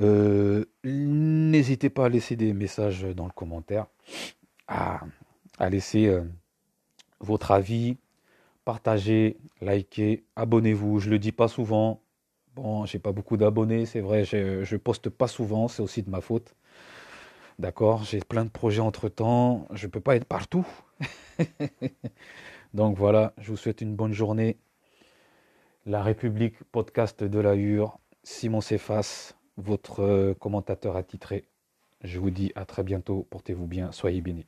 Euh, 0.00 0.64
n'hésitez 0.84 1.90
pas 1.90 2.06
à 2.06 2.08
laisser 2.08 2.36
des 2.36 2.52
messages 2.52 3.02
dans 3.02 3.26
le 3.26 3.32
commentaire, 3.32 3.86
à, 4.66 5.00
laisser 5.68 6.06
euh, 6.06 6.22
votre 7.20 7.50
avis, 7.50 7.98
partagez, 8.64 9.36
likez, 9.60 10.24
abonnez-vous. 10.36 11.00
Je 11.00 11.10
le 11.10 11.18
dis 11.18 11.32
pas 11.32 11.48
souvent. 11.48 12.00
Bon, 12.54 12.86
j'ai 12.86 12.98
pas 12.98 13.12
beaucoup 13.12 13.36
d'abonnés, 13.36 13.86
c'est 13.86 14.00
vrai, 14.00 14.24
je, 14.24 14.64
je 14.64 14.76
poste 14.76 15.08
pas 15.08 15.28
souvent, 15.28 15.68
c'est 15.68 15.82
aussi 15.82 16.02
de 16.02 16.10
ma 16.10 16.20
faute. 16.20 16.54
D'accord 17.60 18.04
J'ai 18.04 18.20
plein 18.20 18.46
de 18.46 18.50
projets 18.50 18.80
entre-temps. 18.80 19.68
Je 19.74 19.86
ne 19.86 19.90
peux 19.90 20.00
pas 20.00 20.16
être 20.16 20.24
partout. 20.24 20.66
Donc 22.74 22.96
voilà, 22.96 23.34
je 23.36 23.50
vous 23.50 23.58
souhaite 23.58 23.82
une 23.82 23.94
bonne 23.94 24.14
journée. 24.14 24.56
La 25.84 26.02
République, 26.02 26.54
podcast 26.72 27.22
de 27.22 27.38
la 27.38 27.56
Hure. 27.56 27.98
Simon 28.22 28.62
Céphas, 28.62 29.34
votre 29.60 30.00
euh, 30.00 30.34
commentateur 30.34 30.96
attitré. 30.96 31.44
Je 32.02 32.18
vous 32.18 32.30
dis 32.30 32.52
à 32.54 32.64
très 32.64 32.82
bientôt. 32.82 33.26
Portez-vous 33.30 33.66
bien. 33.66 33.92
Soyez 33.92 34.20
bénis. 34.20 34.46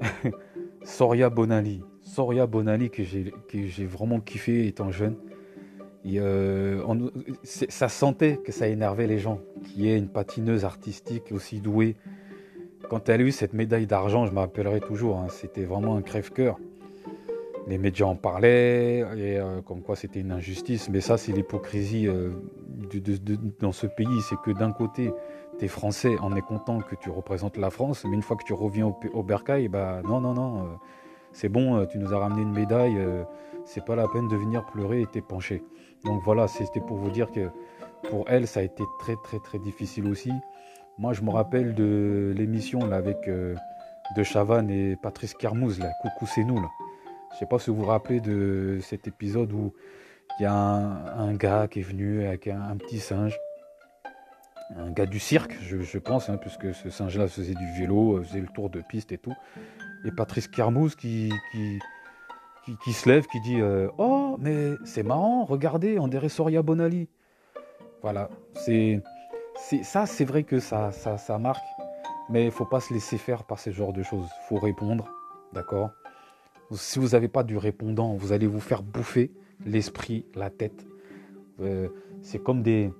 Soria 0.82 1.30
Bonali. 1.30 1.82
Soria 2.02 2.46
Bonali 2.46 2.90
que 2.90 3.02
j'ai 3.04 3.86
vraiment 3.86 4.20
kiffé 4.20 4.66
étant 4.66 4.90
jeune. 4.90 5.16
Euh, 6.06 6.82
ça 7.42 7.88
sentait 7.88 8.38
que 8.38 8.52
ça 8.52 8.68
énervait 8.68 9.06
les 9.06 9.18
gens, 9.18 9.40
qui 9.64 9.88
est 9.88 9.98
une 9.98 10.08
patineuse 10.08 10.64
artistique 10.64 11.32
aussi 11.32 11.60
douée. 11.60 11.96
Quand 12.88 13.08
elle 13.08 13.20
a 13.20 13.24
eu 13.24 13.32
cette 13.32 13.52
médaille 13.52 13.86
d'argent, 13.86 14.24
je 14.24 14.32
me 14.32 14.38
rappellerai 14.38 14.80
toujours, 14.80 15.18
hein, 15.18 15.26
c'était 15.28 15.64
vraiment 15.64 15.96
un 15.96 16.02
crève-cœur. 16.02 16.58
Les 17.66 17.76
médias 17.76 18.06
en 18.06 18.14
parlaient, 18.14 19.00
et 19.00 19.38
euh, 19.38 19.60
comme 19.60 19.82
quoi 19.82 19.96
c'était 19.96 20.20
une 20.20 20.32
injustice, 20.32 20.88
mais 20.88 21.02
ça 21.02 21.18
c'est 21.18 21.32
l'hypocrisie 21.32 22.06
euh, 22.06 22.30
dans 23.60 23.72
ce 23.72 23.86
pays, 23.86 24.22
c'est 24.22 24.40
que 24.40 24.52
d'un 24.52 24.72
côté, 24.72 25.12
tu 25.58 25.64
es 25.66 25.68
français, 25.68 26.16
on 26.22 26.34
est 26.34 26.40
content 26.40 26.78
que 26.78 26.94
tu 26.94 27.10
représentes 27.10 27.58
la 27.58 27.68
France, 27.68 28.06
mais 28.08 28.14
une 28.14 28.22
fois 28.22 28.36
que 28.38 28.44
tu 28.44 28.54
reviens 28.54 28.86
au, 28.86 28.98
au 29.12 29.22
Bercail, 29.22 29.68
bah 29.68 30.00
non, 30.02 30.20
non, 30.22 30.32
non, 30.32 30.78
c'est 31.32 31.50
bon, 31.50 31.84
tu 31.86 31.98
nous 31.98 32.14
as 32.14 32.18
ramené 32.18 32.40
une 32.40 32.52
médaille, 32.52 32.96
c'est 33.66 33.84
pas 33.84 33.96
la 33.96 34.08
peine 34.08 34.28
de 34.28 34.36
venir 34.36 34.64
pleurer 34.64 35.02
et 35.02 35.06
t'épancher. 35.06 35.62
Donc 36.04 36.22
voilà, 36.24 36.48
c'était 36.48 36.80
pour 36.80 36.96
vous 36.96 37.10
dire 37.10 37.30
que 37.32 37.50
pour 38.10 38.24
elle, 38.28 38.46
ça 38.46 38.60
a 38.60 38.62
été 38.62 38.82
très 39.00 39.16
très 39.24 39.38
très 39.40 39.58
difficile 39.58 40.06
aussi. 40.06 40.32
Moi, 40.98 41.12
je 41.12 41.22
me 41.22 41.30
rappelle 41.30 41.74
de 41.74 42.32
l'émission 42.36 42.86
là 42.86 42.96
avec 42.96 43.28
euh, 43.28 43.54
de 44.16 44.22
Chavannes 44.22 44.70
et 44.70 44.96
Patrice 44.96 45.34
Carmouze, 45.34 45.78
là, 45.78 45.92
Coucou 46.02 46.26
c'est 46.26 46.44
nous. 46.44 46.60
Là. 46.60 46.68
Je 47.32 47.38
sais 47.38 47.46
pas 47.46 47.58
si 47.58 47.70
vous 47.70 47.76
vous 47.76 47.84
rappelez 47.84 48.20
de 48.20 48.78
cet 48.82 49.06
épisode 49.06 49.52
où 49.52 49.72
il 50.38 50.42
y 50.42 50.46
a 50.46 50.54
un, 50.54 51.34
gars 51.34 51.68
qui 51.68 51.80
est 51.80 51.82
venu 51.82 52.24
avec 52.24 52.48
un, 52.48 52.76
petit 52.76 52.98
singe, 52.98 53.38
un 54.76 54.90
gars 54.90 55.06
du 55.06 55.18
cirque, 55.18 55.56
je, 55.62 55.98
pense, 55.98 56.28
hein, 56.28 56.36
puisque 56.36 56.74
ce 56.74 56.90
singe-là 56.90 57.28
faisait 57.28 57.54
du 57.54 57.72
vélo, 57.78 58.22
faisait 58.22 58.40
le 58.40 58.48
tour 58.48 58.70
de 58.70 58.80
piste 58.88 59.12
et 59.12 59.18
tout. 59.18 59.34
Et 60.04 60.10
Patrice 60.12 60.48
Carmouze 60.48 60.94
qui, 60.94 61.32
qui 61.52 61.78
qui, 62.76 62.92
se 62.92 63.08
lève, 63.08 63.26
qui 63.26 63.40
dit 63.40 63.60
euh, 63.60 63.88
Oh, 63.98 64.36
mais 64.38 64.74
c'est 64.84 65.02
marrant, 65.02 65.44
regardez, 65.44 65.98
dirait 66.08 66.28
Soria 66.28 66.62
Bonali. 66.62 67.08
Voilà, 68.02 68.30
c'est 68.54 69.02
ça, 69.82 70.06
c'est 70.06 70.24
vrai 70.24 70.44
que 70.44 70.60
ça, 70.60 70.92
ça, 70.92 71.38
marque, 71.38 71.64
mais 72.30 72.44
il 72.44 72.50
faut 72.50 72.64
pas 72.64 72.80
se 72.80 72.94
laisser 72.94 73.18
faire 73.18 73.44
par 73.44 73.58
ce 73.58 73.70
genre 73.70 73.92
de 73.92 74.02
choses. 74.02 74.28
Il 74.42 74.48
faut 74.48 74.58
répondre, 74.58 75.08
d'accord? 75.52 75.90
Si 76.72 76.98
vous 76.98 77.08
n'avez 77.08 77.28
pas 77.28 77.42
du 77.42 77.56
répondant, 77.56 78.14
vous 78.14 78.32
allez 78.32 78.46
vous 78.46 78.60
faire 78.60 78.82
bouffer 78.82 79.32
l'esprit, 79.66 80.26
la 80.34 80.50
tête. 80.50 80.86
Euh, 81.60 81.88
c'est 82.22 82.42
comme 82.42 82.62
des, 82.62 82.92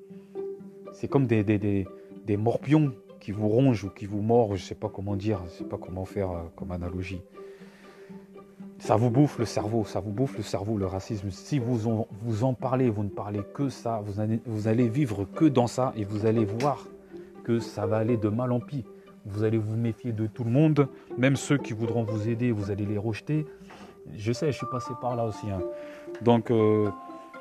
c'est 0.92 1.09
comme 1.09 1.26
des, 1.26 1.44
des, 1.44 2.37
morpions 2.37 2.92
qui 3.20 3.31
vous 3.31 3.48
rongent 3.48 3.85
ou 3.85 3.90
qui 3.90 4.07
vous 4.07 4.20
mordent, 4.20 4.57
je 4.57 4.64
sais 4.64 4.74
pas 4.74 4.88
comment 4.88 5.16
dire, 5.16 5.40
je 5.46 5.50
sais 5.50 5.64
pas 5.64 5.78
comment 5.78 6.04
faire 6.04 6.31
euh, 6.31 6.42
comme 6.57 6.72
analogie 6.72 7.22
ça 8.78 8.96
vous 8.96 9.10
bouffe 9.10 9.38
le 9.38 9.44
cerveau, 9.44 9.84
ça 9.84 10.00
vous 10.00 10.12
bouffe 10.12 10.36
le 10.36 10.42
cerveau, 10.42 10.78
le 10.78 10.86
racisme. 10.86 11.30
Si 11.30 11.58
vous 11.58 11.88
en, 11.88 12.06
vous 12.22 12.44
en 12.44 12.54
parlez, 12.54 12.88
vous 12.88 13.02
ne 13.02 13.08
parlez 13.08 13.40
que 13.54 13.68
ça, 13.68 14.02
vous 14.04 14.68
allez, 14.68 14.88
vivre 14.88 15.24
que 15.24 15.44
dans 15.44 15.66
ça 15.66 15.92
et 15.96 16.04
vous 16.04 16.26
allez 16.26 16.44
voir 16.44 16.86
que 17.44 17.58
ça 17.58 17.86
va 17.86 17.96
aller 17.98 18.16
de 18.16 18.28
mal 18.28 18.52
en 18.52 18.60
pis. 18.60 18.84
Vous 19.26 19.42
allez 19.42 19.58
vous 19.58 19.76
méfier 19.76 20.12
de 20.12 20.26
tout 20.26 20.44
le 20.44 20.50
monde, 20.50 20.88
même 21.18 21.36
ceux 21.36 21.58
qui 21.58 21.72
voudront 21.72 22.04
vous 22.04 22.28
aider, 22.28 22.52
vous 22.52 22.70
allez 22.70 22.86
les 22.86 22.98
rejeter. 22.98 23.46
Je 24.16 24.32
sais, 24.32 24.52
je 24.52 24.56
suis 24.56 24.66
passé 24.70 24.92
par 25.00 25.16
là 25.16 25.26
aussi. 25.26 25.50
Hein. 25.50 25.60
Donc, 26.22 26.50
euh, 26.50 26.88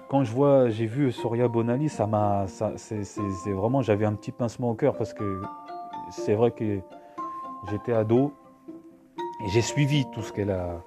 quand 0.10 0.24
je 0.24 0.32
vois, 0.32 0.70
j'ai 0.70 0.86
vu 0.86 1.12
Soria 1.12 1.48
Bonali, 1.48 1.88
ça 1.88 2.08
m'a, 2.08 2.46
c'est 2.48 3.52
vraiment, 3.52 3.82
j'avais 3.82 4.06
un 4.06 4.14
petit 4.14 4.32
pincement 4.32 4.72
au 4.72 4.74
cœur 4.74 4.96
parce 4.96 5.14
que 5.14 5.42
c'est 6.10 6.34
vrai 6.34 6.52
que 6.52 6.80
j'étais 7.70 7.94
ado 7.94 8.34
et 9.46 9.50
j'ai 9.50 9.62
suivi 9.62 10.06
tout 10.14 10.22
ce 10.22 10.34
qu'elle 10.34 10.52
a, 10.52 10.82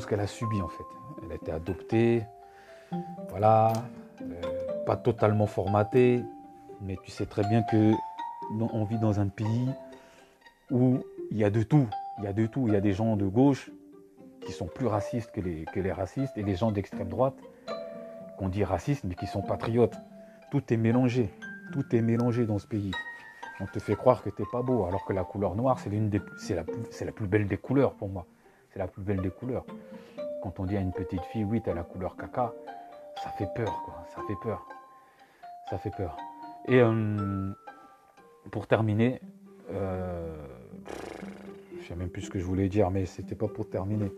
ce 0.00 0.06
qu'elle 0.06 0.20
a 0.20 0.26
subi 0.26 0.60
en 0.60 0.68
fait. 0.68 0.84
Elle 1.22 1.32
a 1.32 1.34
été 1.36 1.52
adoptée, 1.52 2.24
voilà, 3.30 3.72
euh, 4.22 4.84
pas 4.84 4.96
totalement 4.96 5.46
formatée, 5.46 6.22
mais 6.80 6.96
tu 7.02 7.10
sais 7.10 7.26
très 7.26 7.42
bien 7.42 7.62
que 7.62 7.92
on 8.50 8.84
vit 8.84 8.98
dans 8.98 9.18
un 9.18 9.28
pays 9.28 9.68
où 10.70 11.00
il 11.30 11.38
y 11.38 11.44
a 11.44 11.50
de 11.50 11.62
tout. 11.62 11.88
Il 12.18 12.24
y 12.24 12.26
a 12.28 12.32
de 12.32 12.46
tout. 12.46 12.68
Il 12.68 12.74
y 12.74 12.76
a 12.76 12.80
des 12.80 12.92
gens 12.92 13.16
de 13.16 13.26
gauche 13.26 13.70
qui 14.40 14.52
sont 14.52 14.66
plus 14.66 14.86
racistes 14.86 15.32
que 15.32 15.40
les, 15.40 15.64
que 15.72 15.80
les 15.80 15.92
racistes 15.92 16.36
et 16.36 16.42
des 16.42 16.54
gens 16.54 16.70
d'extrême 16.70 17.08
droite 17.08 17.36
qu'on 18.38 18.48
dit 18.48 18.64
racistes 18.64 19.04
mais 19.04 19.14
qui 19.14 19.26
sont 19.26 19.42
patriotes. 19.42 19.96
Tout 20.50 20.62
est 20.72 20.76
mélangé. 20.76 21.30
Tout 21.72 21.84
est 21.94 22.00
mélangé 22.00 22.46
dans 22.46 22.58
ce 22.58 22.66
pays. 22.66 22.92
On 23.60 23.66
te 23.66 23.78
fait 23.78 23.96
croire 23.96 24.22
que 24.22 24.30
tu 24.30 24.42
n'es 24.42 24.48
pas 24.52 24.62
beau 24.62 24.84
alors 24.84 25.04
que 25.04 25.12
la 25.12 25.24
couleur 25.24 25.56
noire 25.56 25.78
c'est 25.78 25.90
l'une 25.90 26.10
des 26.10 26.20
c'est 26.38 26.54
la, 26.54 26.64
la 27.00 27.12
plus 27.12 27.26
belle 27.26 27.48
des 27.48 27.56
couleurs 27.56 27.94
pour 27.94 28.08
moi 28.08 28.26
la 28.76 28.88
plus 28.88 29.02
belle 29.02 29.20
des 29.20 29.30
couleurs. 29.30 29.64
Quand 30.42 30.60
on 30.60 30.64
dit 30.64 30.76
à 30.76 30.80
une 30.80 30.92
petite 30.92 31.22
fille, 31.32 31.44
oui, 31.44 31.60
tu 31.62 31.70
as 31.70 31.74
la 31.74 31.82
couleur 31.82 32.16
caca, 32.16 32.52
ça 33.22 33.30
fait 33.30 33.48
peur, 33.54 33.82
quoi. 33.84 34.04
Ça 34.14 34.22
fait 34.26 34.36
peur. 34.42 34.66
Ça 35.70 35.78
fait 35.78 35.90
peur. 35.90 36.16
Et 36.68 36.80
euh, 36.80 37.50
pour 38.50 38.66
terminer, 38.66 39.20
euh, 39.70 40.36
je 41.80 41.86
sais 41.86 41.96
même 41.96 42.10
plus 42.10 42.22
ce 42.22 42.30
que 42.30 42.38
je 42.38 42.44
voulais 42.44 42.68
dire, 42.68 42.90
mais 42.90 43.06
c'était 43.06 43.34
pas 43.34 43.48
pour 43.48 43.68
terminer. 43.68 44.12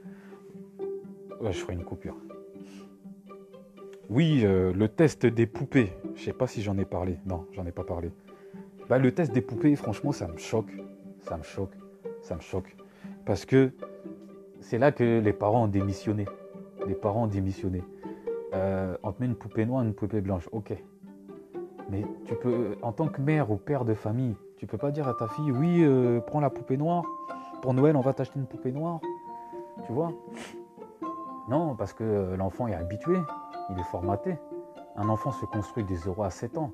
je 1.43 1.53
ferai 1.53 1.75
une 1.75 1.85
coupure. 1.85 2.17
Oui, 4.11 4.41
euh, 4.45 4.73
le 4.73 4.89
test 4.89 5.27
des 5.27 5.47
poupées. 5.47 5.93
Je 6.15 6.25
sais 6.25 6.33
pas 6.33 6.47
si 6.47 6.63
j'en 6.63 6.79
ai 6.79 6.87
parlé. 6.87 7.19
Non, 7.27 7.47
j'en 7.53 7.67
ai 7.67 7.73
pas 7.73 7.85
parlé. 7.85 8.11
Bah, 8.89 8.99
le 8.99 9.13
test 9.13 9.33
des 9.33 9.43
poupées, 9.43 9.77
franchement, 9.77 10.13
ça 10.13 10.27
me 10.27 10.39
choque. 10.39 10.73
Ça 11.21 11.37
me 11.37 11.43
choque. 11.43 11.75
Ça 12.23 12.35
me 12.35 12.41
choque. 12.41 12.75
Parce 13.27 13.45
que 13.45 13.73
c'est 14.61 14.79
là 14.79 14.93
que 14.93 15.21
les 15.21 15.33
parents 15.33 15.65
ont 15.65 15.69
démissionné. 15.69 16.27
Les 16.87 16.95
parents 16.95 17.25
ont 17.25 17.29
démissionné. 17.29 17.83
Euh, 18.55 18.97
on 19.03 19.13
te 19.13 19.21
met 19.21 19.27
une 19.27 19.35
poupée 19.35 19.67
noire, 19.67 19.83
une 19.83 19.95
poupée 19.95 20.21
blanche, 20.21 20.49
ok. 20.53 20.75
Mais 21.91 22.05
tu 22.25 22.35
peux, 22.35 22.77
en 22.83 22.93
tant 22.93 23.09
que 23.09 23.21
mère 23.21 23.51
ou 23.51 23.57
père 23.57 23.85
de 23.85 23.95
famille, 23.95 24.37
tu 24.57 24.67
peux 24.67 24.79
pas 24.79 24.91
dire 24.91 25.09
à 25.09 25.15
ta 25.15 25.29
fille, 25.29 25.51
oui, 25.51 25.83
euh, 25.83 26.21
prends 26.21 26.41
la 26.41 26.51
poupée 26.51 26.77
noire. 26.77 27.05
Pour 27.63 27.75
Noël, 27.75 27.97
on 27.97 28.01
va 28.01 28.13
t'acheter 28.13 28.39
une 28.39 28.47
poupée 28.47 28.73
noire. 28.73 29.01
Tu 29.87 29.93
vois? 29.93 30.13
Non, 31.49 31.75
parce 31.77 31.93
que 31.93 32.35
l'enfant 32.37 32.67
est 32.67 32.75
habitué, 32.75 33.17
il 33.71 33.79
est 33.79 33.85
formaté. 33.85 34.37
Un 34.97 35.09
enfant 35.09 35.31
se 35.31 35.47
construit 35.47 35.85
des 35.85 35.97
0 35.97 36.23
à 36.23 36.31
7 36.31 36.59
ans. 36.59 36.73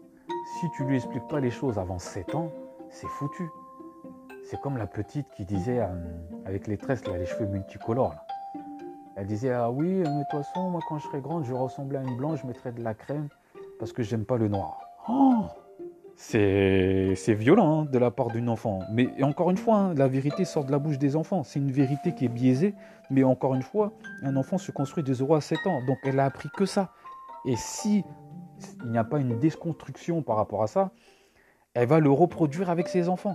Si 0.60 0.70
tu 0.70 0.84
lui 0.84 0.96
expliques 0.96 1.28
pas 1.28 1.40
les 1.40 1.50
choses 1.50 1.78
avant 1.78 1.98
7 1.98 2.34
ans, 2.34 2.50
c'est 2.88 3.06
foutu. 3.06 3.48
C'est 4.44 4.60
comme 4.60 4.76
la 4.76 4.86
petite 4.86 5.26
qui 5.36 5.44
disait, 5.44 5.80
euh, 5.80 5.86
avec 6.44 6.66
les 6.66 6.76
tresses, 6.76 7.06
là, 7.06 7.16
les 7.16 7.26
cheveux 7.26 7.46
multicolores. 7.46 8.14
Elle 9.16 9.26
disait 9.26 9.52
Ah 9.52 9.70
oui, 9.70 9.86
mais 9.86 10.04
de 10.04 10.24
toute 10.30 10.42
façon, 10.42 10.70
moi 10.70 10.80
quand 10.88 10.98
je 10.98 11.04
serai 11.04 11.20
grande, 11.20 11.44
je 11.44 11.52
ressembler 11.52 11.98
à 11.98 12.02
une 12.02 12.16
blanche, 12.16 12.40
je 12.42 12.46
mettrai 12.46 12.72
de 12.72 12.82
la 12.82 12.94
crème 12.94 13.28
parce 13.78 13.92
que 13.92 14.02
j'aime 14.02 14.24
pas 14.24 14.36
le 14.36 14.48
noir. 14.48 14.80
Oh 15.08 15.46
c'est 16.16 17.34
violent 17.34 17.80
hein, 17.80 17.88
de 17.90 17.98
la 17.98 18.10
part 18.10 18.28
d'une 18.28 18.48
enfant. 18.48 18.80
Mais 18.92 19.08
encore 19.22 19.50
une 19.50 19.56
fois, 19.56 19.76
hein, 19.76 19.94
la 19.94 20.06
vérité 20.06 20.44
sort 20.44 20.64
de 20.64 20.70
la 20.70 20.78
bouche 20.78 20.98
des 20.98 21.16
enfants. 21.16 21.42
C'est 21.42 21.58
une 21.58 21.72
vérité 21.72 22.14
qui 22.14 22.24
est 22.24 22.28
biaisée. 22.28 22.74
Mais 23.10 23.24
encore 23.24 23.54
une 23.54 23.62
fois, 23.62 23.92
un 24.22 24.36
enfant 24.36 24.56
se 24.56 24.70
construit 24.70 25.02
des 25.02 25.14
0 25.14 25.34
à 25.34 25.40
7 25.40 25.58
ans. 25.66 25.84
Donc 25.86 25.98
elle 26.04 26.20
a 26.20 26.24
appris 26.24 26.48
que 26.56 26.66
ça. 26.66 26.92
Et 27.46 27.56
si 27.56 28.04
il 28.84 28.90
n'y 28.90 28.98
a 28.98 29.04
pas 29.04 29.18
une 29.18 29.38
déconstruction 29.38 30.22
par 30.22 30.36
rapport 30.36 30.62
à 30.62 30.66
ça, 30.66 30.92
elle 31.74 31.88
va 31.88 31.98
le 31.98 32.10
reproduire 32.10 32.70
avec 32.70 32.88
ses 32.88 33.08
enfants. 33.08 33.34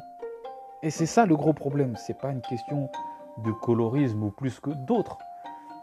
Et 0.82 0.90
c'est 0.90 1.06
ça 1.06 1.26
le 1.26 1.36
gros 1.36 1.54
problème. 1.54 1.96
C'est 1.98 2.18
pas 2.18 2.32
une 2.32 2.42
question 2.42 2.90
de 3.44 3.52
colorisme 3.52 4.24
ou 4.24 4.32
plus 4.32 4.60
que 4.60 4.70
d'autres. 4.86 5.18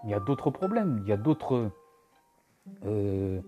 Il 0.04 0.10
y 0.10 0.14
a 0.14 0.20
d'autres 0.20 0.50
problèmes. 0.50 1.00
Il 1.02 1.08
y 1.08 1.12
a 1.12 1.16
d'autres. 1.16 1.70
Euh, 2.84 3.40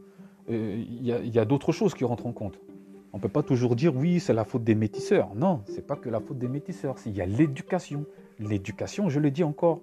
euh, 0.50 0.84
il 0.88 1.06
y 1.06 1.38
a, 1.38 1.44
d'autres 1.44 1.72
choses 1.72 1.94
qui 1.94 2.04
rentrent 2.04 2.26
en 2.26 2.32
compte. 2.32 2.58
On 3.12 3.18
ne 3.18 3.22
peut 3.22 3.28
pas 3.28 3.42
toujours 3.42 3.76
dire 3.76 3.96
oui, 3.96 4.20
c'est 4.20 4.32
la 4.32 4.44
faute 4.44 4.64
des 4.64 4.74
métisseurs. 4.74 5.34
Non, 5.34 5.62
c'est 5.66 5.86
pas 5.86 5.96
que 5.96 6.08
la 6.08 6.20
faute 6.20 6.38
des 6.38 6.48
métisseurs. 6.48 6.96
Il 7.06 7.16
y 7.16 7.22
a 7.22 7.26
l'éducation. 7.26 8.04
L'éducation, 8.38 9.08
je 9.08 9.18
le 9.18 9.30
dis 9.30 9.44
encore, 9.44 9.80